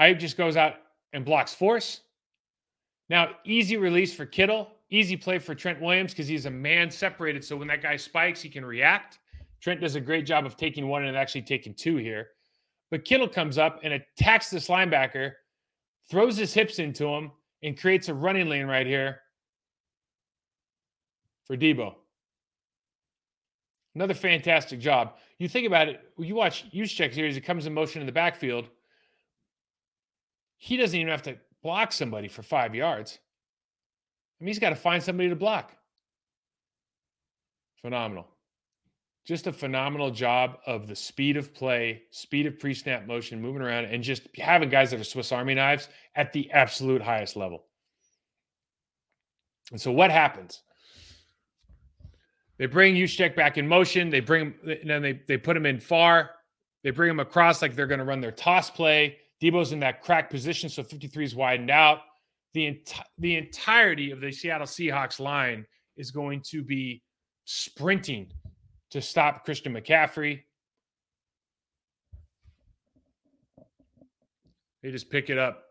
[0.00, 0.74] Aiyuk just goes out
[1.12, 2.00] and blocks force.
[3.10, 7.44] Now, easy release for Kittle, easy play for Trent Williams because he's a man separated.
[7.44, 9.18] So when that guy spikes, he can react.
[9.60, 12.28] Trent does a great job of taking one and actually taking two here.
[12.90, 15.32] But Kittle comes up and attacks this linebacker,
[16.08, 17.32] throws his hips into him,
[17.62, 19.20] and creates a running lane right here
[21.44, 21.94] for Deebo.
[23.94, 25.14] Another fantastic job.
[25.38, 26.84] You think about it, you watch here
[27.26, 28.68] as he comes in motion in the backfield.
[30.56, 33.18] He doesn't even have to block somebody for five yards.
[34.40, 35.72] I mean, he's got to find somebody to block.
[37.82, 38.26] Phenomenal.
[39.24, 43.62] Just a phenomenal job of the speed of play, speed of pre snap motion, moving
[43.62, 47.64] around, and just having guys that are Swiss Army knives at the absolute highest level.
[49.70, 50.62] And so, what happens?
[52.58, 54.10] They bring Juszczyk back in motion.
[54.10, 56.30] They bring and then they, they put him in far.
[56.82, 59.16] They bring him across like they're going to run their toss play.
[59.42, 62.00] Deebo's in that crack position, so 53 is widened out.
[62.52, 67.02] The, enti- the entirety of the Seattle Seahawks line is going to be
[67.44, 68.30] sprinting
[68.90, 70.42] to stop Christian McCaffrey.
[74.82, 75.64] They just pick it up.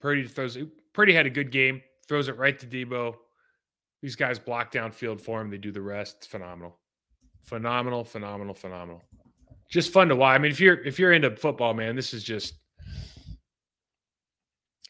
[0.00, 0.56] Purdy throws.
[0.92, 1.82] Purdy had a good game.
[2.08, 3.16] Throws it right to Deebo.
[4.06, 5.50] These guys block downfield for him.
[5.50, 6.18] They do the rest.
[6.18, 6.78] It's phenomenal.
[7.42, 9.02] Phenomenal, phenomenal, phenomenal.
[9.68, 10.36] Just fun to watch.
[10.36, 12.54] I mean, if you're if you're into football, man, this is just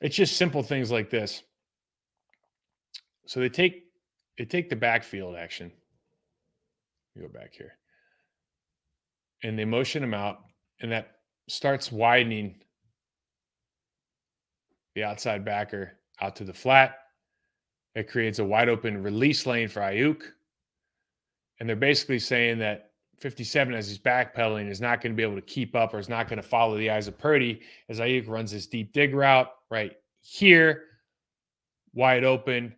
[0.02, 1.42] it's just simple things like this.
[3.24, 3.84] So they take
[4.36, 5.72] they take the backfield action.
[7.18, 7.78] go back here.
[9.42, 10.40] And they motion him out,
[10.82, 11.12] and that
[11.48, 12.56] starts widening
[14.94, 16.98] the outside backer out to the flat.
[17.96, 20.22] It creates a wide open release lane for Aiyuk.
[21.58, 25.36] And they're basically saying that 57, as he's backpedaling, is not going to be able
[25.36, 28.28] to keep up or is not going to follow the eyes of Purdy as Aiyuk
[28.28, 30.84] runs this deep dig route right here,
[31.94, 32.76] wide open.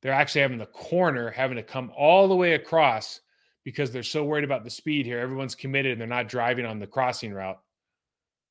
[0.00, 3.20] They're actually having the corner having to come all the way across
[3.64, 5.18] because they're so worried about the speed here.
[5.18, 7.58] Everyone's committed and they're not driving on the crossing route.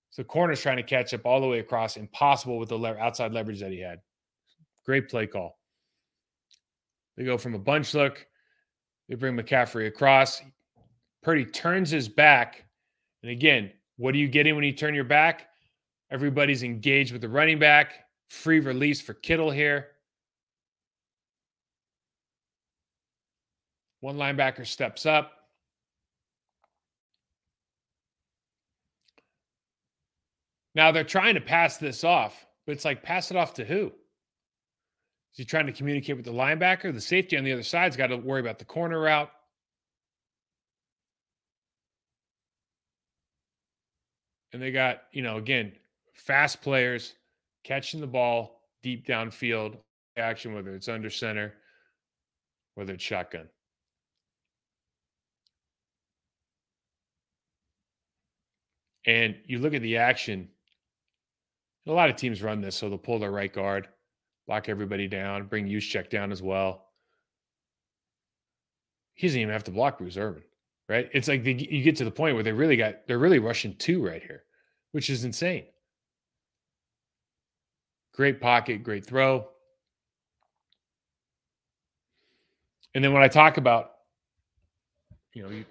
[0.10, 3.32] So corner's trying to catch up all the way across, impossible with the le- outside
[3.32, 4.00] leverage that he had.
[4.86, 5.61] Great play call.
[7.22, 8.26] They go from a bunch look.
[9.08, 10.42] They bring McCaffrey across.
[11.22, 12.66] Purdy turns his back.
[13.22, 15.50] And again, what are you getting when you turn your back?
[16.10, 18.06] Everybody's engaged with the running back.
[18.32, 19.90] Free release for Kittle here.
[24.00, 25.32] One linebacker steps up.
[30.74, 33.92] Now they're trying to pass this off, but it's like pass it off to who?
[35.34, 36.94] Is he trying to communicate with the linebacker?
[36.94, 39.32] The safety on the other side's got to worry about the corner route.
[44.52, 45.72] And they got, you know, again,
[46.14, 47.14] fast players
[47.64, 49.78] catching the ball deep downfield
[50.18, 51.54] action, whether it's under center,
[52.76, 53.48] whether it's shotgun.
[59.06, 60.50] And you look at the action,
[61.88, 63.88] a lot of teams run this, so they'll pull their right guard,
[64.48, 66.88] lock everybody down, bring check down as well.
[69.14, 70.44] He doesn't even have to block Bruce Irvin,
[70.90, 71.10] right?
[71.14, 73.76] It's like the, you get to the point where they really got they're really rushing
[73.76, 74.44] two right here,
[74.92, 75.66] which is insane.
[78.14, 79.48] Great pocket, great throw.
[82.94, 83.92] And then when I talk about,
[85.34, 85.66] you know, you,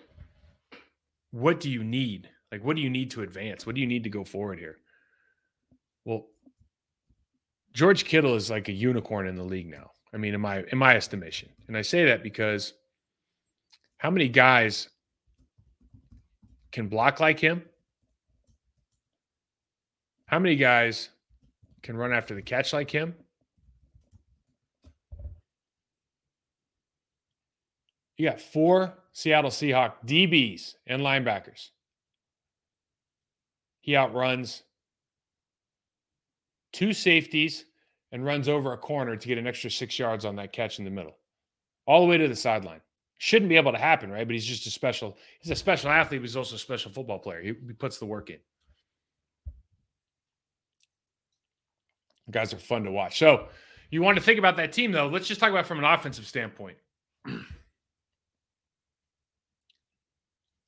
[1.32, 2.30] what do you need?
[2.50, 3.66] Like, what do you need to advance?
[3.66, 4.78] What do you need to go forward here?
[6.04, 6.26] Well,
[7.72, 9.90] George Kittle is like a unicorn in the league now.
[10.12, 12.74] I mean, in my in my estimation, and I say that because
[13.98, 14.88] how many guys
[16.72, 17.62] can block like him?
[20.26, 21.10] How many guys
[21.82, 23.14] can run after the catch like him?
[28.16, 31.70] You got four Seattle Seahawk DBs and linebackers.
[33.80, 34.62] He outruns
[36.72, 37.64] two safeties
[38.12, 40.84] and runs over a corner to get an extra six yards on that catch in
[40.84, 41.16] the middle,
[41.86, 42.80] all the way to the sideline.
[43.18, 44.26] Shouldn't be able to happen, right?
[44.26, 45.16] But he's just a special.
[45.40, 47.42] He's a special athlete, but he's also a special football player.
[47.42, 48.38] He, he puts the work in.
[52.30, 53.18] guys are fun to watch.
[53.18, 53.48] So
[53.90, 55.08] you want to think about that team, though.
[55.08, 56.76] Let's just talk about from an offensive standpoint.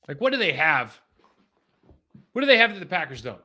[0.09, 1.01] like, what do they have?
[2.33, 3.41] What do they have that the Packers don't?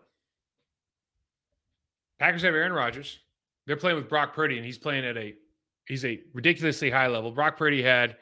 [2.20, 3.20] Packers have Aaron Rodgers.
[3.66, 5.36] They're playing with Brock Purdy, and he's playing at a
[5.88, 7.32] he's a ridiculously high level.
[7.32, 8.18] Brock Purdy had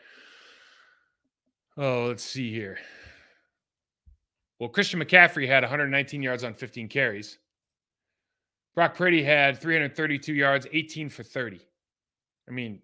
[1.77, 2.77] oh, let's see here.
[4.59, 7.39] Well, Christian McCaffrey had 119 yards on 15 carries.
[8.73, 11.59] Brock Purdy had 332 yards, 18 for 30.
[12.47, 12.81] I mean,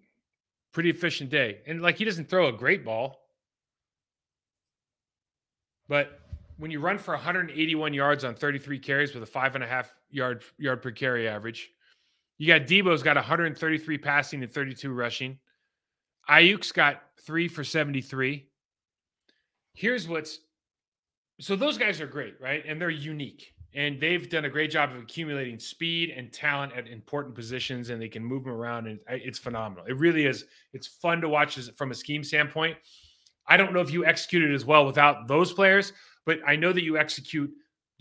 [0.72, 1.60] pretty efficient day.
[1.66, 3.18] And like he doesn't throw a great ball.
[5.88, 6.20] But
[6.56, 9.94] when you run for 181 yards on 33 carries with a five and a half
[10.12, 11.70] yard yard per carry average,
[12.38, 15.38] you got Deebo's got 133 passing and 32 rushing.
[16.28, 18.48] Aiyuk's got three for 73.
[19.74, 20.40] Here's what's
[21.40, 22.62] so those guys are great, right?
[22.66, 23.52] And they're unique.
[23.74, 28.00] And they've done a great job of accumulating speed and talent at important positions, and
[28.00, 28.86] they can move them around.
[28.86, 29.86] And it's phenomenal.
[29.86, 30.44] It really is.
[30.74, 32.76] It's fun to watch from a scheme standpoint.
[33.48, 35.94] I don't know if you executed as well without those players,
[36.26, 37.50] but I know that you execute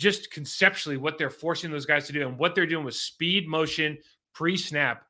[0.01, 3.47] just conceptually what they're forcing those guys to do and what they're doing with speed,
[3.47, 3.97] motion,
[4.33, 5.05] pre snap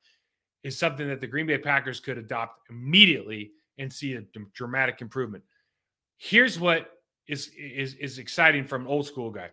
[0.64, 4.22] is something that the Green Bay Packers could adopt immediately and see a
[4.54, 5.46] dramatic improvement.
[6.18, 6.92] Here's what
[7.28, 9.50] is is is exciting from an old school guy.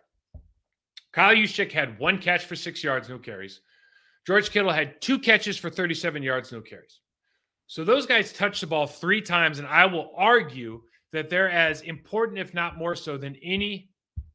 [1.13, 3.61] Kyle Juszczyk had one catch for six yards, no carries.
[4.27, 6.99] George Kittle had two catches for 37 yards, no carries.
[7.67, 10.81] So those guys touched the ball three times, and I will argue
[11.13, 13.89] that they're as important, if not more so, than any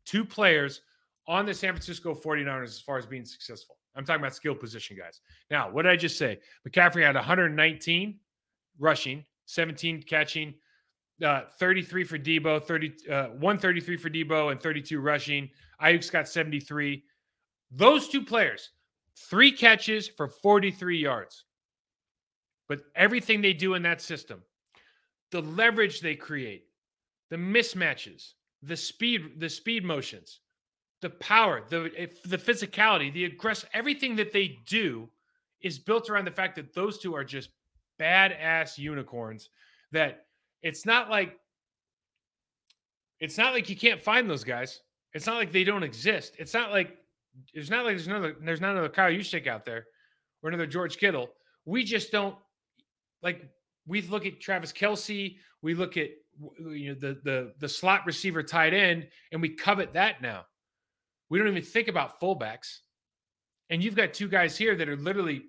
[0.07, 0.81] two players
[1.27, 3.77] on the San Francisco 49ers as far as being successful.
[3.97, 5.21] I'm talking about skill position guys.
[5.51, 6.39] Now, what did I just say?
[6.69, 8.19] McCaffrey had 119
[8.79, 10.55] rushing, 17 catching,
[11.23, 15.49] uh, 33 for Deebo, 30, uh, 133 for Deebo, and 32 rushing.
[15.81, 17.05] Aiyuk's got 73.
[17.71, 18.71] Those two players,
[19.17, 21.45] three catches for 43 yards.
[22.69, 24.43] But everything they do in that system,
[25.31, 26.65] the leverage they create,
[27.31, 28.33] the mismatches,
[28.63, 30.41] the speed, the speed motions,
[31.05, 35.07] the power, the the physicality, the aggress, everything that they do
[35.61, 37.51] is built around the fact that those two are just
[38.01, 39.51] badass unicorns.
[39.93, 40.25] That
[40.63, 41.39] it's not like
[43.21, 44.81] it's not like you can't find those guys.
[45.13, 46.37] It's not like they don't exist.
[46.39, 46.97] It's not like
[47.53, 49.85] it's not like there's another there's not another Kyle Juszczyk out there
[50.43, 51.29] or another George Kittle.
[51.67, 52.35] We just don't
[53.23, 53.43] like
[53.87, 55.37] we look at Travis Kelce.
[55.61, 56.09] we look at
[56.61, 60.47] you know the the the slot receiver tight end, and we covet that now.
[61.35, 62.79] We don't even think about fullbacks.
[63.69, 65.43] And you've got two guys here that are literally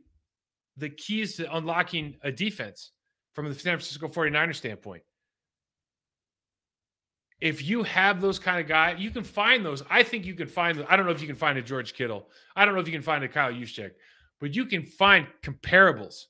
[0.78, 2.94] the keys to unlocking a defense
[3.34, 5.04] from the San Francisco 49ers standpoint.
[7.40, 9.84] If you have those kind of guys, you can find those.
[9.88, 12.30] I think you can find I don't know if you can find a George Kittle.
[12.56, 13.92] I don't know if you can find a Kyle Juszczyk,
[14.40, 16.24] but you can find comparables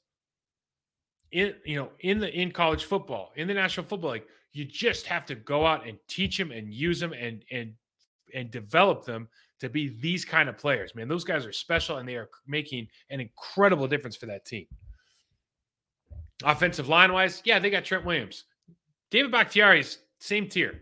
[1.31, 4.23] in you know in the in college football, in the National Football League.
[4.51, 7.71] You just have to go out and teach them and use them and and
[8.33, 10.95] and develop them to be these kind of players.
[10.95, 14.67] Man, those guys are special and they are making an incredible difference for that team.
[16.43, 18.43] Offensive line wise, yeah, they got Trent Williams.
[19.11, 20.81] David Bakhtiari's same tier,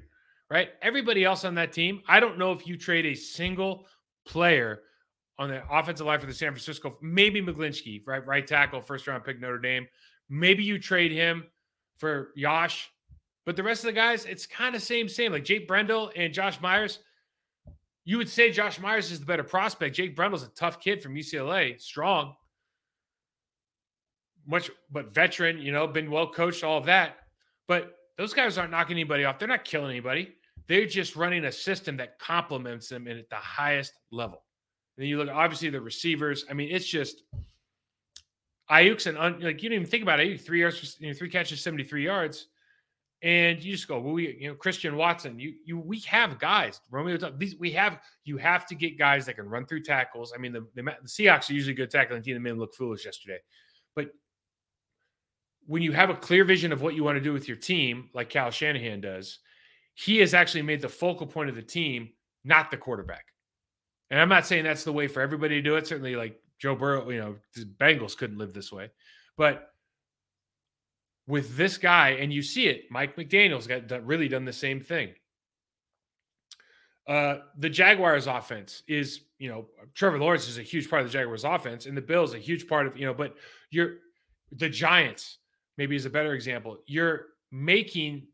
[0.50, 0.70] right?
[0.82, 3.86] Everybody else on that team, I don't know if you trade a single
[4.26, 4.82] player
[5.38, 8.26] on the offensive line for the San Francisco, maybe McGlinchey, right?
[8.26, 9.88] Right tackle, first round pick Notre Dame.
[10.30, 11.46] Maybe you trade him
[11.98, 12.90] for Yosh,
[13.46, 15.32] but the rest of the guys, it's kind of same, same.
[15.32, 17.00] Like Jake Brendel and Josh Myers.
[18.06, 19.96] You would say Josh Myers is the better prospect.
[19.96, 22.36] Jake Brendel's a tough kid from UCLA, strong,
[24.46, 27.18] much but veteran, you know, been well coached, all of that.
[27.68, 29.40] But those guys aren't knocking anybody off.
[29.40, 30.36] They're not killing anybody.
[30.68, 34.44] They're just running a system that complements them and at the highest level.
[34.96, 36.46] And then you look, obviously, the receivers.
[36.50, 37.24] I mean, it's just
[38.70, 40.42] Aiyuk's an un, like you didn't even think about it.
[40.42, 42.48] Three yards, you know, three catches, seventy three yards,
[43.24, 45.40] and you just go, well, we, you know, Christian Watson.
[45.40, 46.82] You, you, we have guys.
[46.92, 48.00] Romeo, these we have.
[48.26, 50.34] You have to get guys that can run through tackles.
[50.36, 52.34] I mean, the, the, the Seahawks are usually good tackling team.
[52.34, 53.40] The men look foolish yesterday,
[53.96, 54.10] but
[55.66, 58.10] when you have a clear vision of what you want to do with your team,
[58.14, 59.40] like Kyle Shanahan does,
[59.94, 62.10] he has actually made the focal point of the team,
[62.44, 63.28] not the quarterback.
[64.12, 65.88] And I'm not saying that's the way for everybody to do it.
[65.88, 68.92] Certainly, like Joe Burrow, you know, the Bengals couldn't live this way.
[69.38, 69.73] But
[71.28, 74.82] with this guy, and you see it, Mike McDaniel's got done, really done the same
[74.82, 75.14] thing.
[77.08, 81.14] Uh, the Jaguars offense is, you know, Trevor Lawrence is a huge part of the
[81.14, 83.36] Jaguars offense, and the Bills a huge part of, you know, but
[83.72, 83.96] you're
[84.52, 85.40] the Giants
[85.78, 86.78] maybe is a better example.
[86.86, 88.28] You're making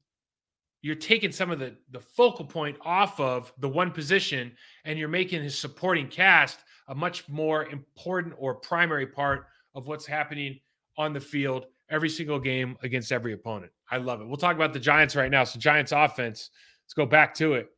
[0.82, 4.52] you're taking some of the the focal point off of the one position
[4.86, 10.06] and you're making his supporting cast a much more important or primary part of what's
[10.06, 10.60] happening
[10.98, 13.72] on the field every single game against every opponent.
[13.90, 14.28] I love it.
[14.28, 15.44] We'll talk about the Giants right now.
[15.44, 16.52] So Giants offense,
[16.86, 17.70] let's go back to it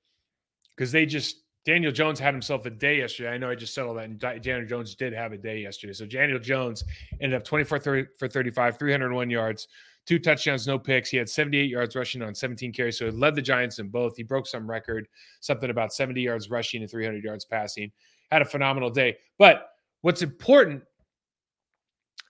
[0.75, 3.29] because they just Daniel Jones had himself a day yesterday.
[3.29, 5.93] I know I just said all that, and Daniel Jones did have a day yesterday.
[5.93, 6.83] So Daniel Jones
[7.21, 9.67] ended up 24 for 35, 301 yards,
[10.07, 11.09] two touchdowns, no picks.
[11.11, 12.97] He had 78 yards rushing on 17 carries.
[12.97, 14.17] So he led the Giants in both.
[14.17, 15.07] He broke some record,
[15.39, 17.91] something about 70 yards rushing and 300 yards passing.
[18.31, 19.17] Had a phenomenal day.
[19.37, 19.69] But
[20.01, 20.81] what's important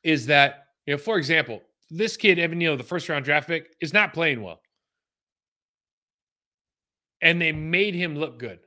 [0.03, 3.75] is that, you know, for example, this kid, Evan Neal, the first round draft pick,
[3.81, 4.61] is not playing well.
[7.21, 8.59] And they made him look good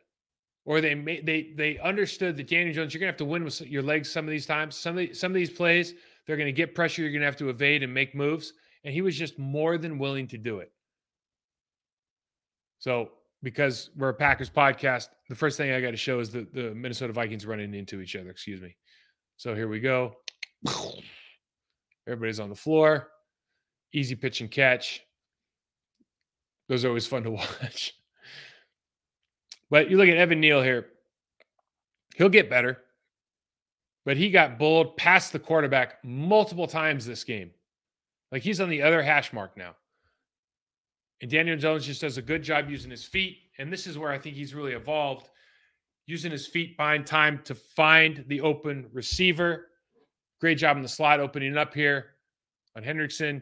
[0.65, 3.61] or they made they they understood that Daniel Jones, you're gonna have to win with
[3.63, 4.77] your legs some of these times.
[4.77, 5.95] Some of the, some of these plays,
[6.27, 7.03] they're gonna get pressure.
[7.03, 8.53] You're gonna have to evade and make moves,
[8.85, 10.73] and he was just more than willing to do it.
[12.79, 13.11] So,
[13.43, 16.75] because we're a Packers podcast, the first thing I got to show is the the
[16.75, 18.31] Minnesota Vikings running into each other.
[18.31, 18.77] Excuse me.
[19.37, 20.15] So here we go.
[22.07, 23.09] Everybody's on the floor.
[23.95, 25.03] Easy pitch and catch.
[26.69, 27.95] Those are always fun to watch.
[29.71, 30.87] But you look at Evan Neal here,
[32.17, 32.79] he'll get better.
[34.05, 37.53] But he got bulled past the quarterback multiple times this game.
[38.31, 39.77] Like he's on the other hash mark now.
[41.23, 43.39] And Daniel Jones just does a good job using his feet.
[43.59, 45.31] And this is where I think he's really evolved
[46.07, 49.69] using his feet, buying time to find the open receiver.
[50.41, 52.07] Great job in the slot opening up here
[52.77, 53.41] on Hendrickson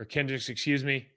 [0.00, 1.08] or Kendricks, excuse me.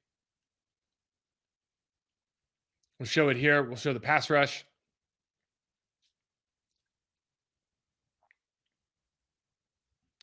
[3.00, 3.64] We'll show it here.
[3.64, 4.64] We'll show the pass rush.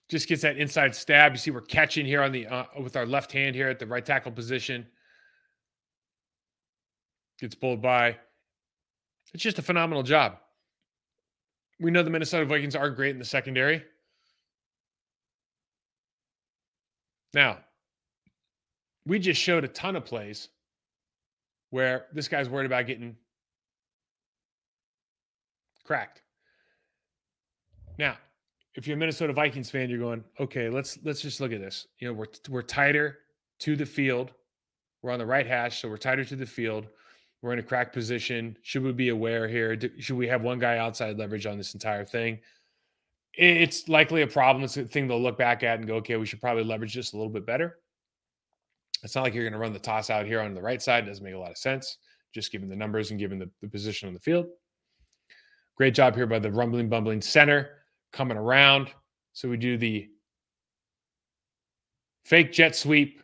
[0.08, 1.32] Just gets that inside stab.
[1.32, 3.86] You see, we're catching here on the uh, with our left hand here at the
[3.86, 4.86] right tackle position.
[7.40, 8.16] Gets pulled by.
[9.34, 10.38] It's just a phenomenal job.
[11.78, 13.84] We know the Minnesota Vikings are great in the secondary.
[17.34, 17.58] Now,
[19.08, 20.50] we just showed a ton of plays
[21.70, 23.16] where this guy's worried about getting
[25.84, 26.22] cracked.
[27.98, 28.18] Now,
[28.74, 31.88] if you're a Minnesota Vikings fan, you're going, okay, let's let's just look at this.
[31.98, 33.18] You know, we're we're tighter
[33.60, 34.30] to the field.
[35.02, 36.86] We're on the right hash, so we're tighter to the field.
[37.40, 38.56] We're in a crack position.
[38.62, 39.78] Should we be aware here?
[39.98, 42.40] Should we have one guy outside leverage on this entire thing?
[43.34, 44.64] It's likely a problem.
[44.64, 47.12] It's a thing they'll look back at and go, okay, we should probably leverage this
[47.12, 47.78] a little bit better.
[49.02, 51.04] It's not like you're going to run the toss out here on the right side.
[51.04, 51.98] It doesn't make a lot of sense,
[52.34, 54.46] just given the numbers and given the, the position on the field.
[55.76, 57.70] Great job here by the rumbling, bumbling center
[58.12, 58.88] coming around.
[59.32, 60.08] So we do the
[62.24, 63.22] fake jet sweep,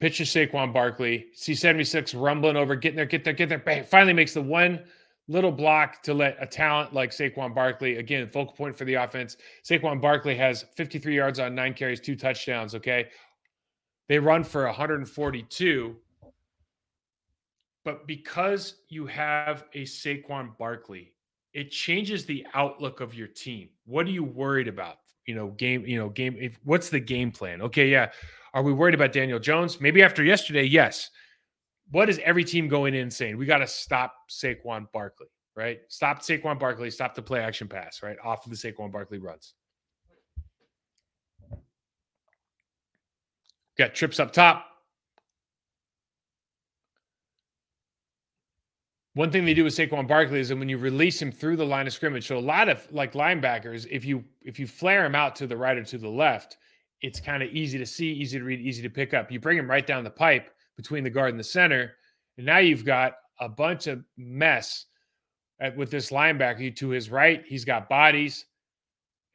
[0.00, 3.58] pitch to Saquon Barkley, C76 rumbling over, getting there, get there, get there.
[3.58, 4.84] Bang, finally makes the one
[5.28, 9.36] little block to let a talent like Saquon Barkley, again, focal point for the offense.
[9.64, 12.74] Saquon Barkley has 53 yards on nine carries, two touchdowns.
[12.74, 13.08] Okay.
[14.08, 15.96] They run for 142.
[17.84, 21.12] But because you have a Saquon Barkley,
[21.52, 23.68] it changes the outlook of your team.
[23.84, 24.96] What are you worried about?
[25.26, 26.36] You know, game, you know, game.
[26.38, 27.62] If, what's the game plan?
[27.62, 28.10] Okay, yeah.
[28.52, 29.80] Are we worried about Daniel Jones?
[29.80, 31.10] Maybe after yesterday, yes.
[31.90, 33.36] What is every team going in saying?
[33.36, 35.80] We got to stop Saquon Barkley, right?
[35.88, 38.16] Stop Saquon Barkley, stop the play action pass, right?
[38.24, 39.54] Off of the Saquon Barkley runs.
[43.76, 44.66] Got trips up top.
[49.14, 51.64] One thing they do with Saquon Barkley is that when you release him through the
[51.64, 55.14] line of scrimmage, so a lot of like linebackers, if you if you flare him
[55.14, 56.56] out to the right or to the left,
[57.00, 59.30] it's kind of easy to see, easy to read, easy to pick up.
[59.30, 61.92] You bring him right down the pipe between the guard and the center,
[62.38, 64.86] and now you've got a bunch of mess
[65.60, 66.74] at, with this linebacker.
[66.74, 68.46] To his right, he's got bodies,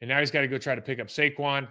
[0.02, 1.66] and now he's got to go try to pick up Saquon.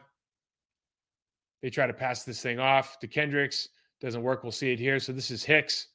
[1.62, 3.70] They try to pass this thing off to Kendricks.
[4.01, 4.43] Doesn't work.
[4.43, 4.99] We'll see it here.
[4.99, 5.88] So this is Hicks.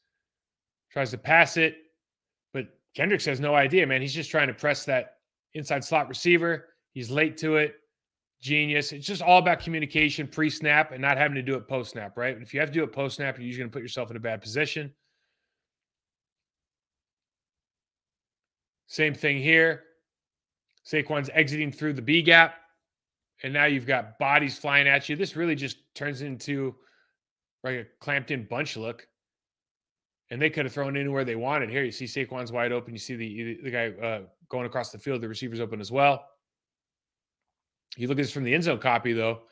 [0.90, 1.76] Tries to pass it
[2.54, 4.00] but Kendricks has no idea, man.
[4.00, 5.16] He's just trying to press that
[5.52, 6.68] inside slot receiver.
[6.92, 7.74] He's late to it.
[8.40, 8.92] Genius.
[8.92, 12.16] It's just all about communication pre snap and not having to do it post snap,
[12.16, 12.36] right?
[12.40, 14.16] If you have to do it post snap, you're usually going to put yourself in
[14.16, 14.92] a bad position.
[18.86, 19.82] Same thing here.
[20.86, 22.56] Saquon's exiting through the B gap,
[23.42, 25.16] and now you've got bodies flying at you.
[25.16, 26.74] This really just turns into
[27.62, 29.06] like a clamped in bunch look
[30.30, 31.70] and they could have thrown anywhere they wanted.
[31.70, 32.92] Here, you see Saquon's wide open.
[32.92, 35.20] You see the the guy uh, going across the field.
[35.20, 36.26] The receiver's open as well.
[37.96, 39.42] You look at this from the end zone copy, though.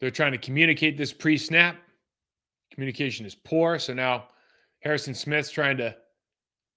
[0.00, 1.76] They're trying to communicate this pre-snap.
[2.72, 3.78] Communication is poor.
[3.78, 4.24] So now
[4.80, 5.94] Harrison Smith's trying to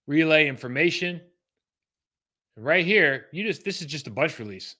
[0.08, 1.22] relay information.
[2.58, 4.76] right here, you just this is just a bunch release.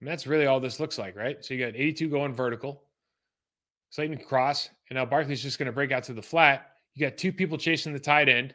[0.00, 1.42] And that's really all this looks like, right?
[1.44, 2.82] So you got 82 going vertical,
[3.90, 6.72] Slayton cross, and now Barkley's just going to break out to the flat.
[6.94, 8.54] You got two people chasing the tight end.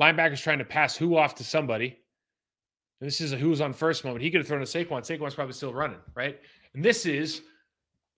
[0.00, 1.98] Linebacker's trying to pass who off to somebody.
[3.00, 4.22] And this is a who's on first moment.
[4.22, 5.02] He could have thrown a Saquon.
[5.02, 6.40] Saquon's probably still running, right?
[6.74, 7.42] And this is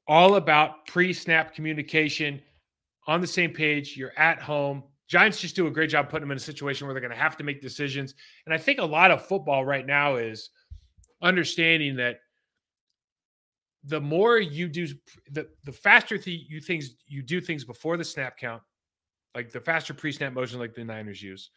[0.06, 2.40] all about pre-snap communication
[3.06, 3.96] on the same page.
[3.96, 4.82] You're at home.
[5.08, 7.18] Giants just do a great job putting them in a situation where they're going to
[7.18, 8.14] have to make decisions.
[8.44, 10.50] And I think a lot of football right now is
[11.22, 12.18] understanding that
[13.84, 14.86] the more you do
[15.30, 18.62] the the faster th- you things you do things before the snap count
[19.34, 21.50] like the faster pre-snap motion like the niners use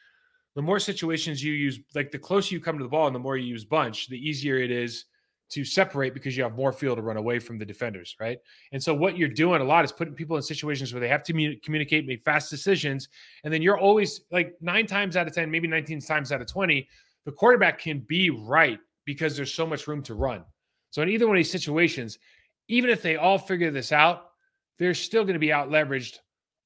[0.55, 3.19] the more situations you use like the closer you come to the ball and the
[3.19, 5.05] more you use bunch the easier it is
[5.51, 8.39] to separate because you have more field to run away from the defenders right
[8.71, 11.23] and so what you're doing a lot is putting people in situations where they have
[11.23, 11.33] to
[11.63, 13.09] communicate make fast decisions
[13.43, 16.47] and then you're always like nine times out of ten maybe 19 times out of
[16.47, 16.87] 20
[17.25, 20.43] the quarterback can be right because there's so much room to run.
[20.89, 22.17] So in either one of these situations,
[22.67, 24.27] even if they all figure this out,
[24.79, 26.17] they're still going to be out leveraged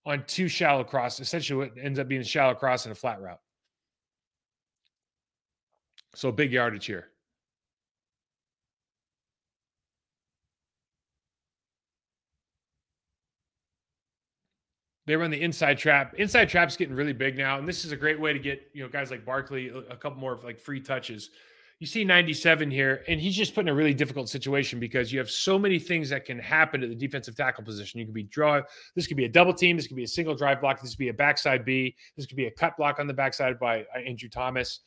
[0.06, 1.20] on two shallow cross.
[1.20, 3.40] Essentially, what ends up being a shallow cross and a flat route.
[6.16, 7.10] So big yardage here.
[15.08, 16.16] They run the inside trap.
[16.16, 18.84] Inside trap's getting really big now, and this is a great way to get you
[18.84, 21.30] know guys like Barkley a couple more like free touches
[21.80, 25.20] you see 97 here, and he's just put in a really difficult situation because you
[25.20, 28.00] have so many things that can happen at the defensive tackle position.
[28.00, 28.62] You could be draw.
[28.96, 29.76] This could be a double team.
[29.76, 30.82] This could be a single drive block.
[30.82, 31.96] This could be a backside B.
[32.16, 34.80] This could be a cut block on the backside by Andrew Thomas.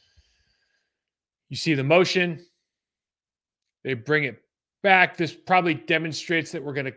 [1.51, 2.45] You see the motion.
[3.85, 4.41] They bring it
[4.83, 5.19] back.
[5.19, 6.95] This probably demonstrates that we're going to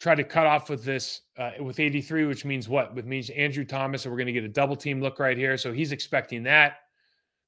[0.00, 2.94] try to cut off with this uh, with 83, which means what?
[2.94, 5.56] With means Andrew Thomas, and we're going to get a double team look right here.
[5.56, 6.78] So he's expecting that.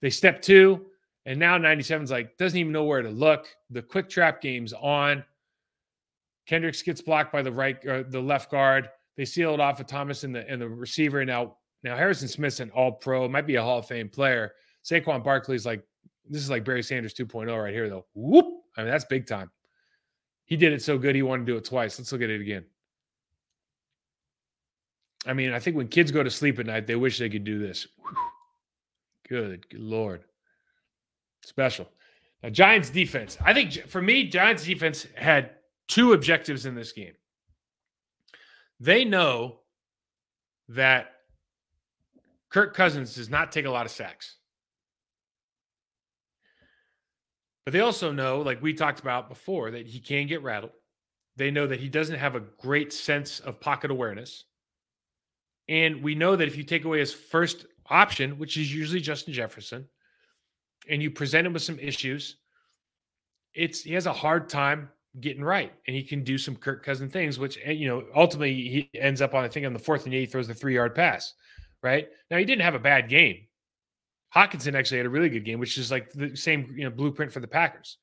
[0.00, 0.86] They step two.
[1.24, 3.48] And now 97's like, doesn't even know where to look.
[3.70, 5.24] The quick trap game's on.
[6.46, 8.88] Kendricks gets blocked by the right or the left guard.
[9.16, 11.24] They seal it off of Thomas and the and the receiver.
[11.24, 14.52] Now, now Harrison Smith's an all pro, might be a Hall of Fame player.
[14.84, 15.82] Saquon Barkley's like,
[16.28, 18.06] this is like Barry Sanders 2.0 right here, though.
[18.14, 18.46] Whoop.
[18.76, 19.50] I mean, that's big time.
[20.46, 21.98] He did it so good, he wanted to do it twice.
[21.98, 22.64] Let's look at it again.
[25.26, 27.44] I mean, I think when kids go to sleep at night, they wish they could
[27.44, 27.86] do this.
[29.28, 30.22] Good, good Lord.
[31.42, 31.88] Special.
[32.42, 33.36] Now, Giants defense.
[33.44, 35.50] I think for me, Giants defense had
[35.88, 37.14] two objectives in this game.
[38.78, 39.60] They know
[40.68, 41.12] that
[42.50, 44.36] Kirk Cousins does not take a lot of sacks.
[47.66, 50.70] But they also know, like we talked about before, that he can get rattled.
[51.34, 54.44] They know that he doesn't have a great sense of pocket awareness.
[55.68, 59.34] And we know that if you take away his first option, which is usually Justin
[59.34, 59.88] Jefferson,
[60.88, 62.36] and you present him with some issues,
[63.52, 64.88] it's he has a hard time
[65.18, 68.54] getting right, and he can do some Kirk Cousin things, which eh, you know ultimately
[68.54, 70.94] he ends up on I think on the fourth and eight throws the three yard
[70.94, 71.34] pass.
[71.82, 73.46] Right now he didn't have a bad game.
[74.36, 77.32] Hockenson actually had a really good game, which is like the same you know blueprint
[77.32, 77.96] for the Packers,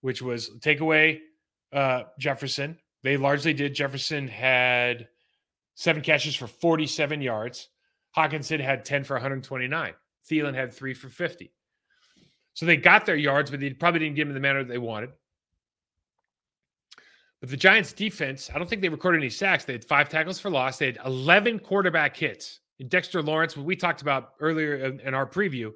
[0.00, 1.22] which was take away
[1.72, 2.78] uh, Jefferson.
[3.02, 3.74] They largely did.
[3.74, 5.08] Jefferson had
[5.74, 7.68] seven catches for 47 yards.
[8.16, 9.94] Hockenson had 10 for 129.
[10.30, 11.52] Thielen had three for 50.
[12.54, 14.78] So they got their yards, but they probably didn't give them the manner that they
[14.78, 15.10] wanted.
[17.40, 19.64] But the Giants defense, I don't think they recorded any sacks.
[19.64, 20.78] They had five tackles for loss.
[20.78, 22.60] They had 11 quarterback hits.
[22.88, 25.72] Dexter Lawrence, what we talked about earlier in our preview,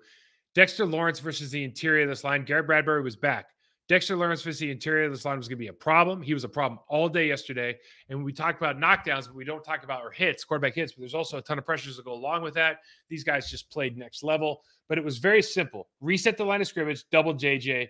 [0.54, 2.44] Dexter Lawrence versus the interior of this line.
[2.44, 3.46] Garrett Bradbury was back.
[3.88, 6.22] Dexter Lawrence versus the interior of this line was going to be a problem.
[6.22, 7.76] He was a problem all day yesterday.
[8.08, 11.00] And we talk about knockdowns, but we don't talk about or hits, quarterback hits, but
[11.00, 12.78] there's also a ton of pressures that go along with that.
[13.08, 14.62] These guys just played next level.
[14.88, 15.88] But it was very simple.
[16.00, 17.88] Reset the line of scrimmage, double JJ,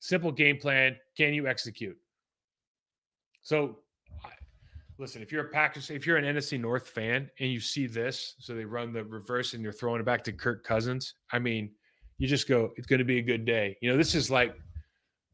[0.00, 0.96] simple game plan.
[1.16, 1.96] Can you execute?
[3.42, 3.78] So
[4.98, 8.34] listen, if you're a Packers, if you're an NFC North fan and you see this,
[8.38, 11.70] so they run the reverse and you're throwing it back to Kirk Cousins, I mean,
[12.18, 13.76] you just go, it's going to be a good day.
[13.80, 14.56] You know, this is like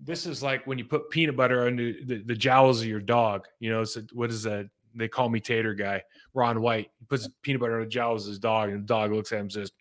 [0.04, 3.46] this is like when you put peanut butter under the, the jowls of your dog.
[3.60, 4.68] You know, it's a, what is that?
[4.94, 6.02] They call me Tater Guy,
[6.34, 6.90] Ron White.
[6.98, 9.36] He puts peanut butter on the jowls of his dog, and the dog looks at
[9.36, 9.72] him and says,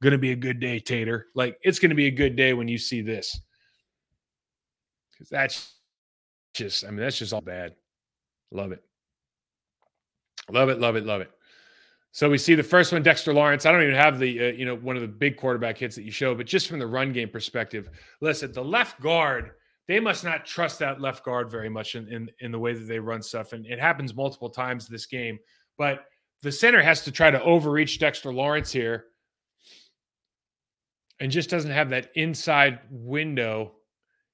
[0.00, 2.78] "Gonna be a good day, Tater." Like it's gonna be a good day when you
[2.78, 3.38] see this,
[5.12, 5.74] because that's
[6.54, 7.74] just, I mean, that's just all bad.
[8.50, 8.82] Love it,
[10.50, 11.30] love it, love it, love it.
[12.12, 13.66] So we see the first one, Dexter Lawrence.
[13.66, 16.04] I don't even have the, uh, you know, one of the big quarterback hits that
[16.04, 17.90] you show, but just from the run game perspective,
[18.22, 19.50] listen, the left guard,
[19.86, 22.86] they must not trust that left guard very much in, in, in the way that
[22.86, 23.52] they run stuff.
[23.52, 25.38] And it happens multiple times this game.
[25.76, 26.06] But
[26.42, 29.04] the center has to try to overreach Dexter Lawrence here
[31.20, 33.72] and just doesn't have that inside window.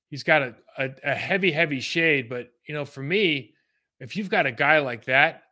[0.08, 2.28] He's got a, a, a heavy, heavy shade.
[2.28, 3.54] But, you know, for me,
[4.02, 5.44] if you've got a guy like that,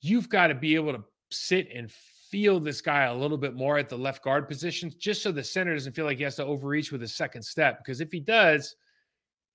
[0.00, 1.90] you've got to be able to sit and
[2.30, 5.44] feel this guy a little bit more at the left guard positions, just so the
[5.44, 7.78] center doesn't feel like he has to overreach with his second step.
[7.78, 8.74] Because if he does,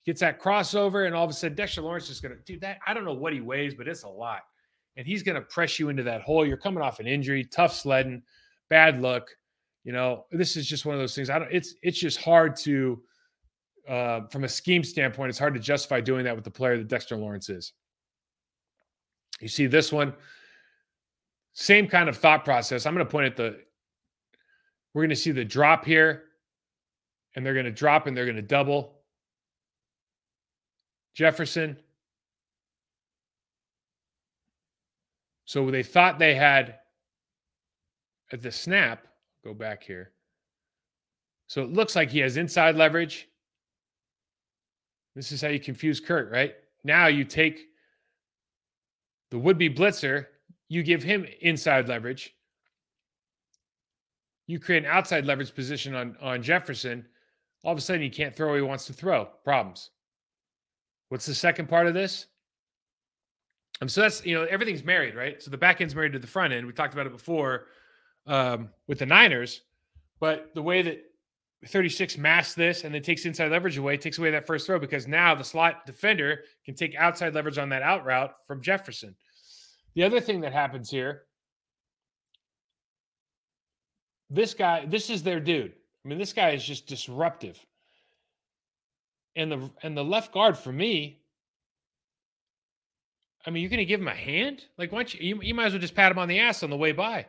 [0.06, 2.80] gets that crossover, and all of a sudden Dexter Lawrence is going to do that.
[2.88, 4.42] I don't know what he weighs, but it's a lot.
[4.96, 6.46] And he's going to press you into that hole.
[6.46, 8.22] You're coming off an injury, tough sledding,
[8.70, 9.28] bad luck.
[9.84, 11.30] You know, this is just one of those things.
[11.30, 11.52] I don't.
[11.52, 13.02] It's it's just hard to,
[13.88, 16.88] uh, from a scheme standpoint, it's hard to justify doing that with the player that
[16.88, 17.74] Dexter Lawrence is.
[19.40, 20.14] You see this one.
[21.54, 22.86] Same kind of thought process.
[22.86, 23.60] I'm going to point at the,
[24.94, 26.24] we're going to see the drop here,
[27.36, 29.00] and they're going to drop and they're going to double.
[31.14, 31.78] Jefferson.
[35.46, 36.76] So they thought they had
[38.32, 39.08] at the snap,
[39.44, 40.12] go back here.
[41.48, 43.28] So it looks like he has inside leverage.
[45.16, 46.54] This is how you confuse Kurt, right?
[46.84, 47.69] Now you take
[49.32, 50.28] the would be blitzer
[50.70, 52.36] you give him inside leverage.
[54.48, 57.06] You create an outside leverage position on, on Jefferson.
[57.64, 59.26] All of a sudden, he can't throw he wants to throw.
[59.44, 59.90] Problems.
[61.10, 62.28] What's the second part of this?
[63.82, 65.42] Um, so that's, you know, everything's married, right?
[65.42, 66.68] So the back end's married to the front end.
[66.68, 67.66] We talked about it before
[68.28, 69.62] um, with the Niners.
[70.20, 71.04] But the way that
[71.68, 75.08] 36 masks this and then takes inside leverage away, takes away that first throw because
[75.08, 79.16] now the slot defender can take outside leverage on that out route from Jefferson.
[79.96, 81.24] The other thing that happens here,
[84.30, 85.74] this guy, this is their dude.
[86.06, 87.60] I mean, this guy is just disruptive.
[89.36, 91.22] And the and the left guard for me,
[93.46, 94.66] I mean, you're to give him a hand?
[94.78, 96.64] Like, why don't you, you, you might as well just pat him on the ass
[96.64, 97.26] on the way by.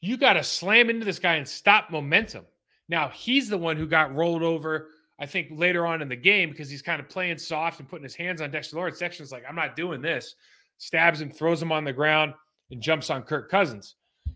[0.00, 2.44] You got to slam into this guy and stop momentum.
[2.88, 6.50] Now, he's the one who got rolled over, I think, later on in the game
[6.50, 8.98] because he's kind of playing soft and putting his hands on Dexter Lawrence.
[8.98, 10.34] Dexter's like, I'm not doing this
[10.82, 12.34] stabs him, throws him on the ground,
[12.72, 13.94] and jumps on Kirk Cousins.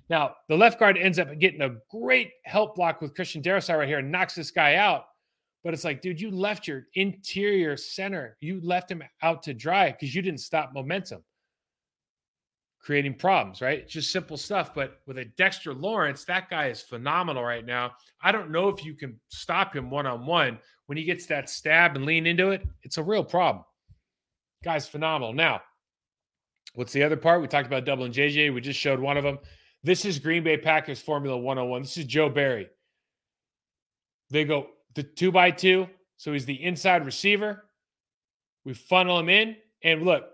[0.09, 3.89] Now, the left guard ends up getting a great help block with Christian Darrisaw right
[3.89, 5.07] here and knocks this guy out.
[5.65, 8.37] But it's like, dude, you left your interior center.
[8.41, 11.25] You left him out to dry because you didn't stop momentum,
[12.87, 13.89] creating problems, right?
[13.89, 14.73] Just simple stuff.
[14.75, 17.93] But with a Dexter Lawrence, that guy is phenomenal right now.
[18.23, 20.59] I don't know if you can stop him one on one.
[20.87, 23.65] When he gets that stab and lean into it, it's a real problem.
[24.63, 25.35] Guy's phenomenal.
[25.35, 25.61] Now,
[26.77, 27.41] What's the other part?
[27.41, 28.53] We talked about double and JJ.
[28.53, 29.39] We just showed one of them.
[29.83, 31.83] This is Green Bay Packers Formula 101.
[31.83, 32.69] This is Joe Barry.
[34.29, 35.89] They go the two by two.
[36.19, 37.65] So he's the inside receiver.
[38.67, 39.57] We funnel him in.
[39.83, 40.25] And look,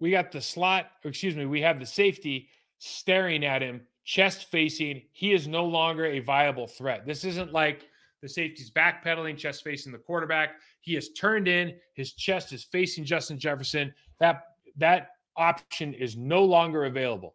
[0.00, 5.02] we got the slot, excuse me, we have the safety staring at him, chest facing.
[5.12, 7.06] He is no longer a viable threat.
[7.06, 7.88] This isn't like
[8.22, 10.56] the safety's backpedaling, chest facing the quarterback.
[10.80, 13.92] He is turned in, his chest is facing Justin Jefferson.
[14.20, 14.44] That
[14.76, 17.34] that option is no longer available.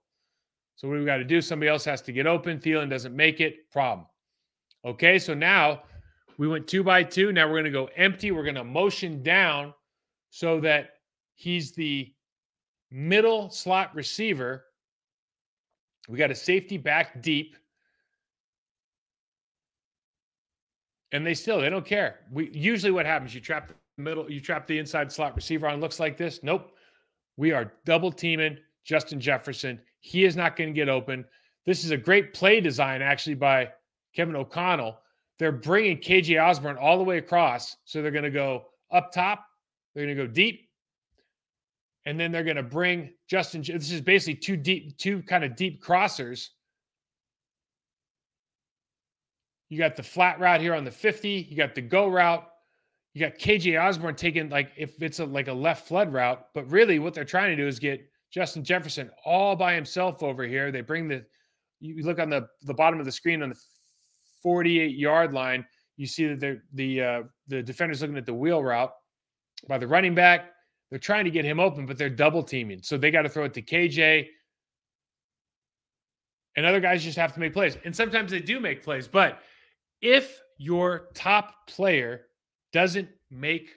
[0.76, 1.42] So what we got to do?
[1.42, 2.60] Somebody else has to get open.
[2.60, 3.70] Thielen doesn't make it.
[3.72, 4.08] Problem.
[4.86, 5.84] Okay, so now
[6.38, 7.32] we went two by two.
[7.32, 8.32] Now we're going to go empty.
[8.32, 9.74] We're going to motion down
[10.30, 10.96] so that
[11.36, 12.12] he's the
[12.94, 14.66] middle slot receiver.
[16.08, 17.58] We got a safety back deep.
[21.12, 22.22] And they still they don't care.
[22.32, 25.80] We usually what happens, you trap the middle, you trap the inside slot receiver on
[25.80, 26.42] looks like this.
[26.44, 26.72] Nope.
[27.36, 29.80] We are double teaming Justin Jefferson.
[30.02, 31.26] He is not going to get open.
[31.66, 33.70] This is a great play design actually by
[34.16, 35.00] Kevin O'Connell.
[35.40, 37.78] They're bringing KJ Osborn all the way across.
[37.86, 39.46] So they're going to go up top,
[39.94, 40.70] they're going to go deep,
[42.06, 43.62] and then they're going to bring Justin.
[43.62, 46.50] This is basically two deep, two kind of deep crossers.
[49.70, 51.48] You got the flat route here on the 50.
[51.50, 52.48] You got the go route.
[53.14, 56.70] You got KJ Osborn taking like if it's a like a left flood route, but
[56.70, 58.02] really what they're trying to do is get
[58.32, 60.72] Justin Jefferson all by himself over here.
[60.72, 61.24] They bring the
[61.80, 63.60] you look on the the bottom of the screen on the
[64.42, 65.64] 48 yard line.
[65.96, 68.92] You see that the the uh, the defender's looking at the wheel route
[69.68, 70.50] by the running back.
[70.94, 72.84] They're trying to get him open, but they're double teaming.
[72.84, 74.28] So they got to throw it to KJ.
[76.56, 77.80] And other guys just have to make plays.
[77.84, 79.08] And sometimes they do make plays.
[79.08, 79.40] But
[80.02, 82.28] if your top player
[82.74, 83.72] doesn't make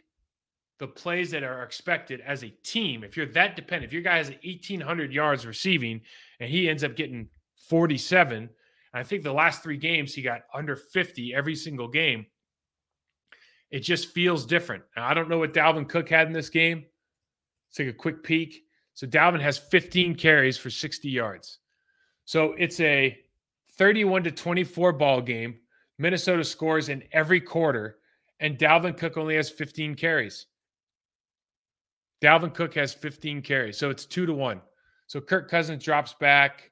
[0.78, 4.18] the plays that are expected as a team, if you're that dependent, if your guy
[4.18, 6.02] has 1,800 yards receiving
[6.38, 7.30] and he ends up getting
[7.70, 8.50] 47,
[8.92, 12.26] I think the last three games he got under 50 every single game.
[13.70, 14.82] It just feels different.
[14.98, 16.84] Now, I don't know what Dalvin Cook had in this game.
[17.76, 18.64] Take a quick peek.
[18.94, 21.58] So Dalvin has 15 carries for 60 yards.
[22.24, 23.18] So it's a
[23.76, 25.58] 31 to 24 ball game.
[25.98, 27.98] Minnesota scores in every quarter,
[28.40, 30.46] and Dalvin Cook only has 15 carries.
[32.22, 33.78] Dalvin Cook has 15 carries.
[33.78, 34.60] So it's two to one.
[35.06, 36.70] So Kirk Cousins drops back.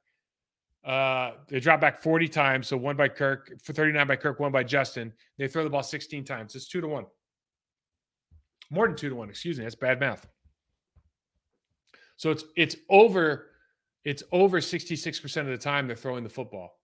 [0.85, 2.69] Uh, they drop back 40 times.
[2.69, 5.13] So one by Kirk, for 39 by Kirk, one by Justin.
[5.39, 6.55] They throw the ball 16 times.
[6.55, 7.07] It's two to one.
[8.71, 9.65] More than two to one, excuse me.
[9.65, 10.27] That's bad math.
[12.17, 13.47] So it's it's over
[14.05, 16.79] it's over 66% of the time they're throwing the football.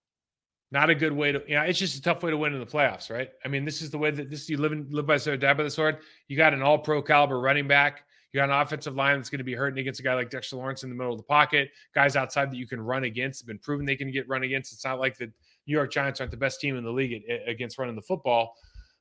[0.73, 2.61] Not a good way to, you know, it's just a tough way to win in
[2.61, 3.29] the playoffs, right?
[3.45, 5.41] I mean, this is the way that this you live in, live by the sword,
[5.41, 5.99] die by the sword.
[6.29, 8.05] You got an all pro caliber running back.
[8.33, 10.57] You got an offensive line that's going to be hurting against a guy like Dexter
[10.57, 11.71] Lawrence in the middle of the pocket.
[11.95, 14.73] Guys outside that you can run against have been proven they can get run against.
[14.73, 17.77] It's not like the New York Giants aren't the best team in the league against
[17.77, 18.55] running the football,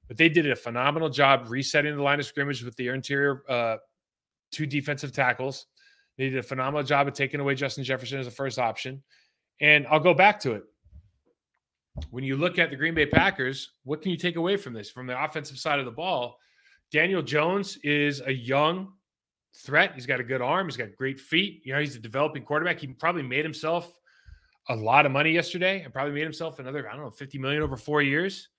[0.08, 3.78] but they did a phenomenal job resetting the line of scrimmage with the interior uh,
[4.52, 5.68] two defensive tackles.
[6.20, 9.02] They did a phenomenal job of taking away Justin Jefferson as a first option.
[9.62, 10.64] And I'll go back to it.
[12.12, 14.90] When you look at the Green Bay Packers, what can you take away from this?
[14.90, 16.38] From the offensive side of the ball,
[16.92, 18.92] Daniel Jones is a young
[19.56, 19.94] threat.
[19.96, 20.68] He's got a good arm.
[20.68, 21.62] He's got great feet.
[21.64, 22.80] You know, he's a developing quarterback.
[22.80, 23.90] He probably made himself
[24.68, 27.62] a lot of money yesterday and probably made himself another, I don't know, 50 million
[27.62, 28.50] over four years.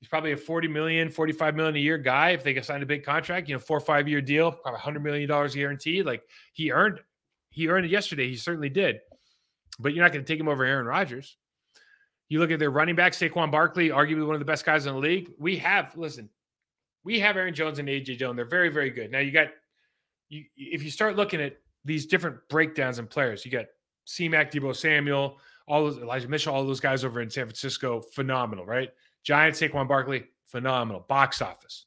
[0.00, 2.30] He's probably a 40 million, 45 million a year guy.
[2.30, 4.80] If they get signed a big contract, you know, four or five year deal, probably
[4.80, 6.06] hundred million dollars guaranteed.
[6.06, 6.22] Like
[6.52, 7.00] he earned,
[7.50, 8.28] he earned it yesterday.
[8.28, 9.00] He certainly did.
[9.80, 11.36] But you're not going to take him over Aaron Rodgers.
[12.28, 14.92] You look at their running back, Saquon Barkley, arguably one of the best guys in
[14.92, 15.32] the league.
[15.38, 16.28] We have, listen,
[17.04, 18.36] we have Aaron Jones and AJ Dillon.
[18.36, 19.10] They're very, very good.
[19.10, 19.48] Now you got,
[20.28, 23.66] you if you start looking at these different breakdowns in players, you got
[24.04, 28.66] C-Mac, Deebo Samuel, all those Elijah Mitchell, all those guys over in San Francisco, phenomenal,
[28.66, 28.90] right?
[29.24, 31.04] Giants, Saquon Barkley, phenomenal.
[31.08, 31.86] Box office.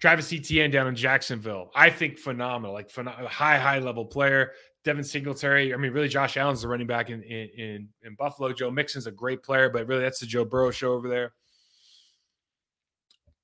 [0.00, 4.52] Travis Etienne down in Jacksonville, I think phenomenal, like phenom- high, high level player.
[4.82, 8.50] Devin Singletary, I mean, really, Josh Allen's the running back in, in, in, in Buffalo.
[8.54, 11.34] Joe Mixon's a great player, but really, that's the Joe Burrow show over there.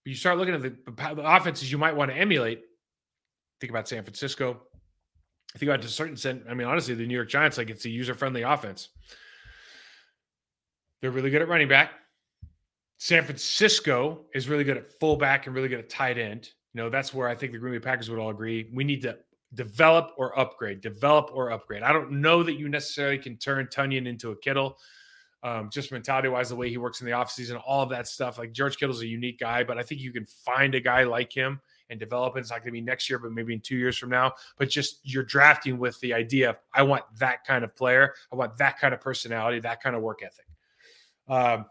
[0.02, 0.76] But you start looking at the,
[1.14, 2.62] the offenses you might want to emulate.
[3.60, 4.62] Think about San Francisco.
[5.54, 6.44] I think about to a certain extent.
[6.48, 8.88] I mean, honestly, the New York Giants, like it's a user friendly offense.
[11.02, 11.90] They're really good at running back.
[12.98, 16.50] San Francisco is really good at fullback and really good at tight end.
[16.72, 18.70] You know, that's where I think the Green Bay Packers would all agree.
[18.72, 19.18] We need to
[19.54, 21.82] develop or upgrade, develop or upgrade.
[21.82, 24.78] I don't know that you necessarily can turn Tonyan into a Kittle.
[25.42, 28.38] Um, just mentality wise, the way he works in the offseason, all of that stuff.
[28.38, 31.32] Like George Kittle's a unique guy, but I think you can find a guy like
[31.32, 32.36] him and develop.
[32.36, 34.32] It's not going to be next year, but maybe in two years from now.
[34.58, 38.14] But just you're drafting with the idea of I want that kind of player.
[38.32, 40.46] I want that kind of personality, that kind of work ethic.
[41.28, 41.66] Um,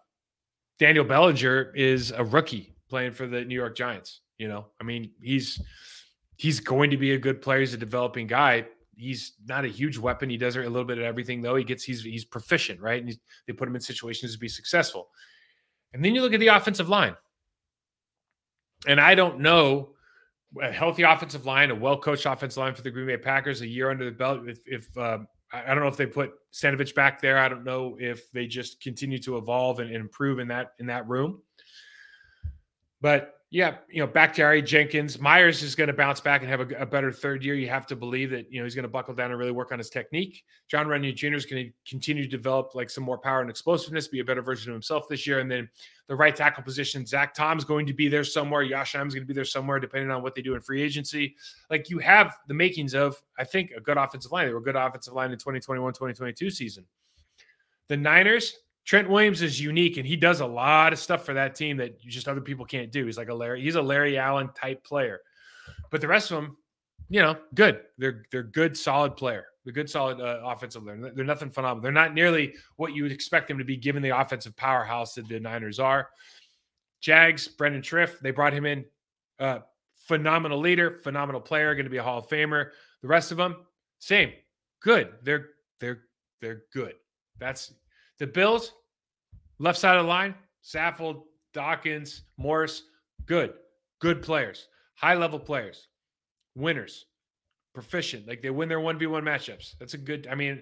[0.79, 4.21] Daniel Bellinger is a rookie playing for the New York Giants.
[4.37, 5.61] You know, I mean, he's
[6.37, 7.59] he's going to be a good player.
[7.61, 8.65] He's a developing guy.
[8.97, 10.29] He's not a huge weapon.
[10.29, 11.55] He does a little bit of everything, though.
[11.55, 13.01] He gets he's he's proficient, right?
[13.01, 13.17] And
[13.47, 15.09] they put him in situations to be successful.
[15.93, 17.15] And then you look at the offensive line,
[18.87, 19.95] and I don't know
[20.61, 23.67] a healthy offensive line, a well coached offensive line for the Green Bay Packers, a
[23.67, 24.47] year under the belt.
[24.47, 25.27] If, if um,
[25.65, 28.81] I don't know if they put Stenavich back there, I don't know if they just
[28.81, 31.41] continue to evolve and improve in that in that room.
[33.01, 36.49] But yeah, you know, back to Ari Jenkins, Myers is going to bounce back and
[36.49, 37.55] have a, a, better third year.
[37.55, 39.71] You have to believe that you know he's going to buckle down and really work
[39.71, 40.43] on his technique.
[40.67, 41.35] John Runyan Jr.
[41.35, 44.41] is going to continue to develop like some more power and explosiveness, be a better
[44.41, 45.39] version of himself this year.
[45.39, 45.69] And then
[46.07, 48.61] the right tackle position, Zach Tom's going to be there somewhere.
[48.61, 51.33] Yosh is going to be there somewhere, depending on what they do in free agency.
[51.69, 54.47] Like you have the makings of, I think, a good offensive line.
[54.47, 56.85] They were a good offensive line in 2021, 2022 season.
[57.87, 61.55] The Niners, Trent Williams is unique and he does a lot of stuff for that
[61.55, 63.05] team that just other people can't do.
[63.05, 65.21] He's like a Larry, he's a Larry Allen type player.
[65.89, 66.57] But the rest of them,
[67.09, 67.81] you know, good.
[67.97, 69.45] They're they're good, solid player.
[69.63, 71.11] They're good, solid uh, offensive player.
[71.15, 71.81] They're nothing phenomenal.
[71.81, 75.27] They're not nearly what you would expect them to be, given the offensive powerhouse that
[75.27, 76.09] the Niners are.
[77.01, 78.85] Jags, Brandon Scherff, they brought him in.
[79.39, 79.59] Uh,
[80.07, 82.69] phenomenal leader, phenomenal player, going to be a Hall of Famer.
[83.01, 83.65] The rest of them,
[83.99, 84.31] same,
[84.81, 85.13] good.
[85.23, 86.03] They're they're
[86.41, 86.93] they're good.
[87.39, 87.73] That's
[88.19, 88.73] the Bills,
[89.59, 92.83] left side of the line, Saffold, Dawkins, Morse,
[93.25, 93.53] good,
[93.99, 95.87] good players, high level players,
[96.55, 97.05] winners,
[97.73, 98.27] proficient.
[98.27, 99.77] Like they win their 1v1 matchups.
[99.79, 100.61] That's a good, I mean,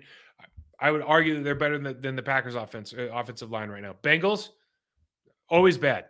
[0.80, 3.70] I would argue that they're better than the, than the Packers offense, uh, offensive line
[3.70, 3.95] right now.
[4.04, 4.49] Bengals,
[5.49, 6.06] always bad,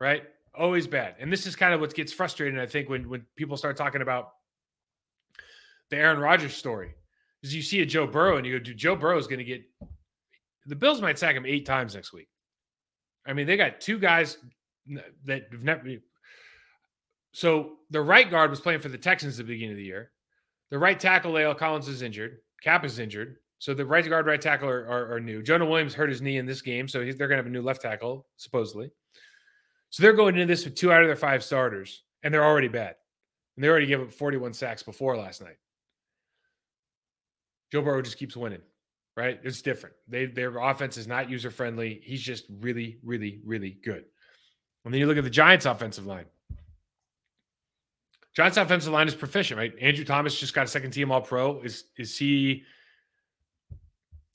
[0.00, 0.24] right?
[0.54, 1.16] Always bad.
[1.20, 4.02] And this is kind of what gets frustrating, I think, when, when people start talking
[4.02, 4.32] about
[5.90, 6.94] the Aaron Rodgers story.
[7.42, 9.44] Is you see a Joe Burrow and you go, dude, Joe Burrow is going to
[9.44, 9.62] get
[10.66, 12.28] the Bills might sack him eight times next week.
[13.26, 14.38] I mean, they got two guys
[15.24, 15.82] that have never.
[17.32, 20.10] So the right guard was playing for the Texans at the beginning of the year.
[20.70, 22.38] The right tackle, La'el Collins, is injured.
[22.62, 23.36] Cap is injured.
[23.58, 25.42] So the right guard, right tackle are, are, are new.
[25.42, 27.62] Jonah Williams hurt his knee in this game, so they're going to have a new
[27.62, 28.90] left tackle, supposedly.
[29.90, 32.68] So they're going into this with two out of their five starters, and they're already
[32.68, 32.96] bad.
[33.56, 35.58] And they already gave up 41 sacks before last night.
[37.70, 38.62] Joe Burrow just keeps winning
[39.16, 39.40] right?
[39.42, 39.96] It's different.
[40.08, 42.00] They their offense is not user friendly.
[42.04, 44.04] He's just really, really, really good.
[44.84, 46.26] And then you look at the Giants' offensive line.
[48.34, 49.72] Giants' offensive line is proficient, right?
[49.80, 51.60] Andrew Thomas just got a second team All Pro.
[51.60, 52.64] Is is he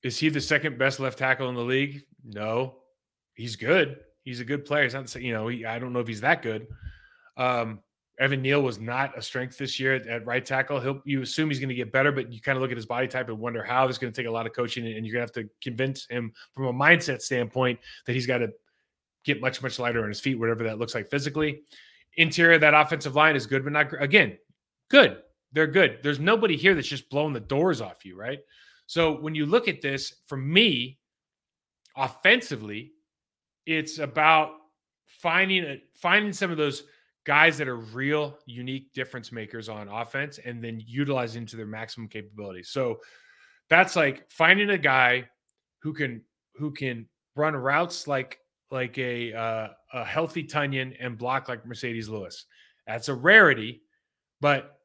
[0.03, 2.03] is he the second best left tackle in the league?
[2.23, 2.75] No,
[3.34, 3.99] he's good.
[4.23, 4.84] He's a good player.
[4.84, 6.67] He's not, you know, he, I don't know if he's that good.
[7.38, 7.80] Um,
[8.20, 10.80] Evan Neal was not a strength this year at, at right tackle.
[10.80, 12.86] He'll you assume he's going to get better, but you kind of look at his
[12.86, 13.86] body type and wonder how.
[13.86, 16.07] There's going to take a lot of coaching, and you're going to have to convince
[16.07, 18.49] him from a mindset standpoint that he's got to
[19.24, 21.61] get much much lighter on his feet, whatever that looks like physically.
[22.15, 24.38] Interior that offensive line is good, but not again
[24.89, 25.18] good.
[25.53, 25.99] They're good.
[26.01, 28.39] There's nobody here that's just blowing the doors off you, right?
[28.88, 30.97] So when you look at this, for me,
[31.95, 32.93] offensively,
[33.65, 34.51] it's about
[35.05, 36.84] finding a, finding some of those
[37.28, 42.07] guys that are real unique difference makers on offense and then utilizing to their maximum
[42.07, 42.63] capability.
[42.63, 43.01] So
[43.69, 45.28] that's like finding a guy
[45.82, 46.23] who can
[46.55, 47.05] who can
[47.36, 48.39] run routes like
[48.71, 52.45] like a uh, a healthy Tonyan and block like Marcedes Lewis.
[52.88, 53.82] That's a rarity,
[54.39, 54.80] but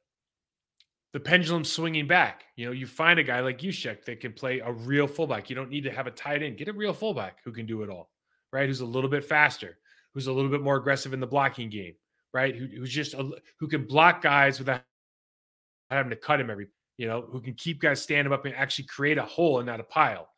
[1.13, 2.43] the pendulum swinging back.
[2.57, 5.49] You know, you find a guy like Juszczyk that can play a real fullback.
[5.49, 6.59] You don't need to have a tight end.
[6.59, 8.11] Get a real fullback who can do it all,
[8.53, 8.67] right?
[8.67, 9.79] Who's a little bit faster,
[10.13, 11.95] who's a little bit more aggressive in the blocking game,
[12.33, 12.55] right?
[12.55, 14.83] Who, who's just a, who can block guys without
[15.91, 18.87] having to cut him every, you know, who can keep guys standing up and actually
[18.87, 20.29] create a hole and not a pile.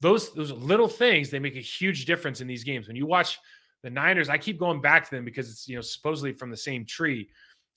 [0.00, 2.86] Those those little things they make a huge difference in these games.
[2.86, 3.38] When you watch
[3.82, 6.56] the Niners, I keep going back to them because it's you know supposedly from the
[6.56, 7.28] same tree.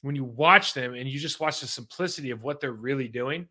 [0.03, 3.47] When you watch them and you just watch the simplicity of what they're really doing,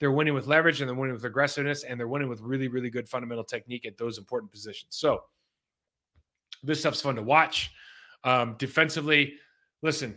[0.00, 2.90] they're winning with leverage and they're winning with aggressiveness and they're winning with really really
[2.90, 4.96] good fundamental technique at those important positions.
[4.96, 5.22] So
[6.62, 7.70] this stuff's fun to watch.
[8.24, 9.34] Um, defensively,
[9.84, 10.16] listen,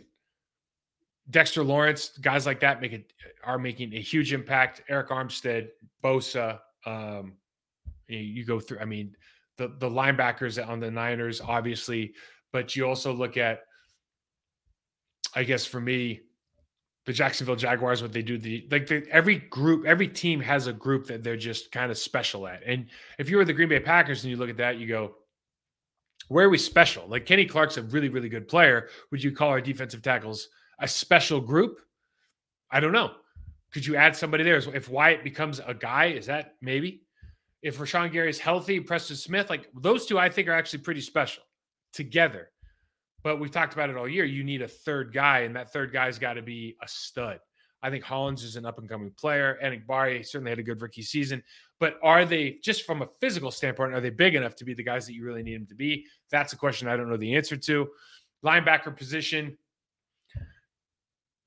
[1.30, 3.12] Dexter Lawrence, guys like that make it
[3.44, 4.82] are making a huge impact.
[4.90, 5.68] Arik Armstead,
[6.02, 7.34] Bosa, um,
[8.08, 8.78] you, go through.
[8.80, 9.14] I mean,
[9.58, 12.14] the the linebackers on the Niners, obviously,
[12.50, 13.60] but you also look at,
[15.34, 16.22] I guess for me,
[17.04, 20.72] the Jacksonville Jaguars, what they do, the like the, every group, every team has a
[20.72, 22.62] group that they're just kind of special at.
[22.64, 22.86] And
[23.18, 25.14] if you were the Green Bay Packers and you look at that, you go,
[26.28, 27.06] Where are we special?
[27.08, 28.88] Like Kenny Clark's a really, really good player.
[29.10, 30.48] Would you call our defensive tackles
[30.78, 31.80] a special group?
[32.70, 33.12] I don't know.
[33.72, 34.56] Could you add somebody there?
[34.56, 37.02] If Wyatt becomes a guy, is that maybe?
[37.62, 41.00] If Rashan Gary is healthy, Preston Smith, like those two, I think are actually pretty
[41.00, 41.42] special
[41.92, 42.50] together.
[43.22, 44.24] But we've talked about it all year.
[44.24, 47.40] You need a third guy, and that third guy's got to be a stud.
[47.82, 49.58] I think Hollins is an up and coming player.
[49.62, 51.42] Enagbare certainly had a good rookie season.
[51.78, 54.82] But are they, just from a physical standpoint, are they big enough to be the
[54.82, 56.06] guys that you really need them to be?
[56.30, 57.88] That's a question I don't know the answer to.
[58.44, 59.56] Linebacker position,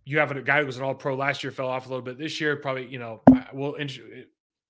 [0.06, 2.04] you have a guy who was an all pro last year, fell off a little
[2.04, 2.56] bit this year.
[2.56, 3.22] Probably, you know,
[3.54, 3.76] we'll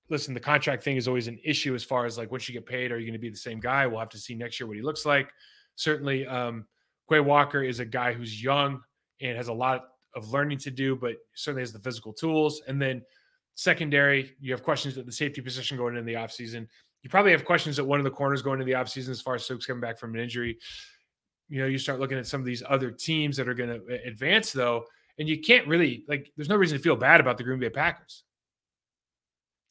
[0.10, 2.66] listen, the contract thing is always an issue as far as like once you get
[2.66, 3.88] paid, are you going to be the same guy?
[3.88, 5.32] We'll have to see next year what he looks like.
[5.76, 6.66] Certainly, um,
[7.10, 8.82] Quay Walker is a guy who's young
[9.22, 12.62] and has a lot of learning to do, but certainly has the physical tools.
[12.68, 13.02] And then
[13.56, 16.68] secondary, you have questions at the safety position going into the offseason.
[17.04, 19.36] You probably have questions at one of the corners going into the offseason as far
[19.36, 20.58] as Stokes coming back from an injury.
[21.50, 24.02] You know, you start looking at some of these other teams that are going to
[24.06, 24.86] advance, though,
[25.20, 26.32] and you can't really like.
[26.36, 28.24] There's no reason to feel bad about the Green Bay Packers.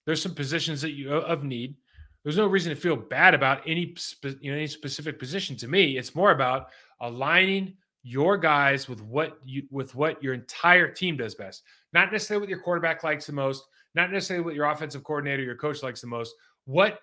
[0.06, 1.76] There's some positions that you of need.
[2.22, 3.94] There's no reason to feel bad about any
[4.40, 5.56] you know any specific position.
[5.56, 6.68] To me, it's more about
[7.00, 11.62] aligning your guys with what you with what your entire team does best.
[11.92, 15.56] Not necessarily what your quarterback likes the most, not necessarily what your offensive coordinator, your
[15.56, 16.34] coach likes the most.
[16.64, 17.00] What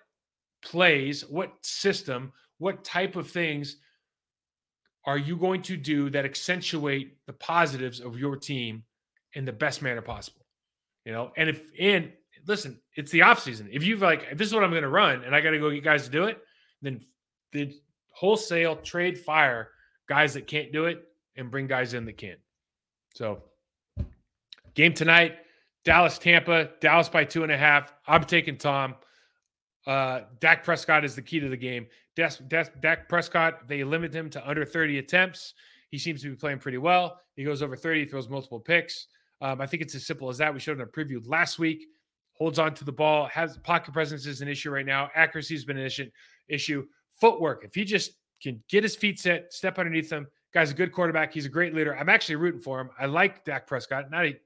[0.62, 3.76] plays, what system, what type of things
[5.04, 8.82] are you going to do that accentuate the positives of your team
[9.34, 10.44] in the best manner possible?
[11.04, 12.12] You know, and if and
[12.46, 13.68] listen, it's the off season.
[13.70, 15.70] If you've like, this is what I'm going to run, and I got to go
[15.70, 16.38] get guys to do it,
[16.82, 17.00] then
[17.52, 17.72] the
[18.10, 19.70] wholesale trade fire
[20.08, 21.04] guys that can't do it
[21.36, 22.36] and bring guys in that can.
[23.14, 23.42] So,
[24.74, 25.36] game tonight,
[25.84, 27.92] Dallas, Tampa, Dallas by two and a half.
[28.06, 28.94] I'm taking Tom.
[29.86, 31.86] Uh, Dak Prescott is the key to the game.
[32.16, 32.34] Dak,
[32.80, 35.54] Dak Prescott, they limit him to under 30 attempts.
[35.90, 37.20] He seems to be playing pretty well.
[37.36, 39.06] He goes over 30, throws multiple picks.
[39.40, 40.52] Um, I think it's as simple as that.
[40.52, 41.86] We showed in a preview last week.
[42.32, 45.10] Holds on to the ball, has pocket presence is an issue right now.
[45.14, 46.12] Accuracy has been an.
[46.48, 46.86] Issue
[47.20, 47.64] footwork.
[47.64, 50.26] If he just can get his feet set, step underneath him.
[50.54, 51.32] Guy's a good quarterback.
[51.32, 51.96] He's a great leader.
[51.96, 52.90] I'm actually rooting for him.
[52.98, 54.10] I like Dak Prescott.
[54.10, 54.38] Not a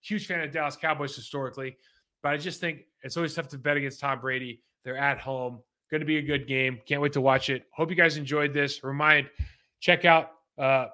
[0.00, 1.76] huge fan of Dallas Cowboys historically,
[2.22, 4.62] but I just think it's always tough to bet against Tom Brady.
[4.84, 5.60] They're at home.
[5.90, 6.80] Going to be a good game.
[6.86, 7.64] Can't wait to watch it.
[7.72, 8.82] Hope you guys enjoyed this.
[8.84, 9.28] Remind,
[9.80, 10.86] check out, uh,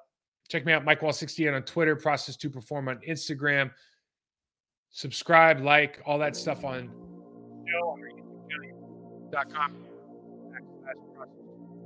[0.49, 3.71] check me out, Mike Wall 68 on Twitter, Process to Perform on Instagram.
[4.91, 6.91] Subscribe, like, all that stuff on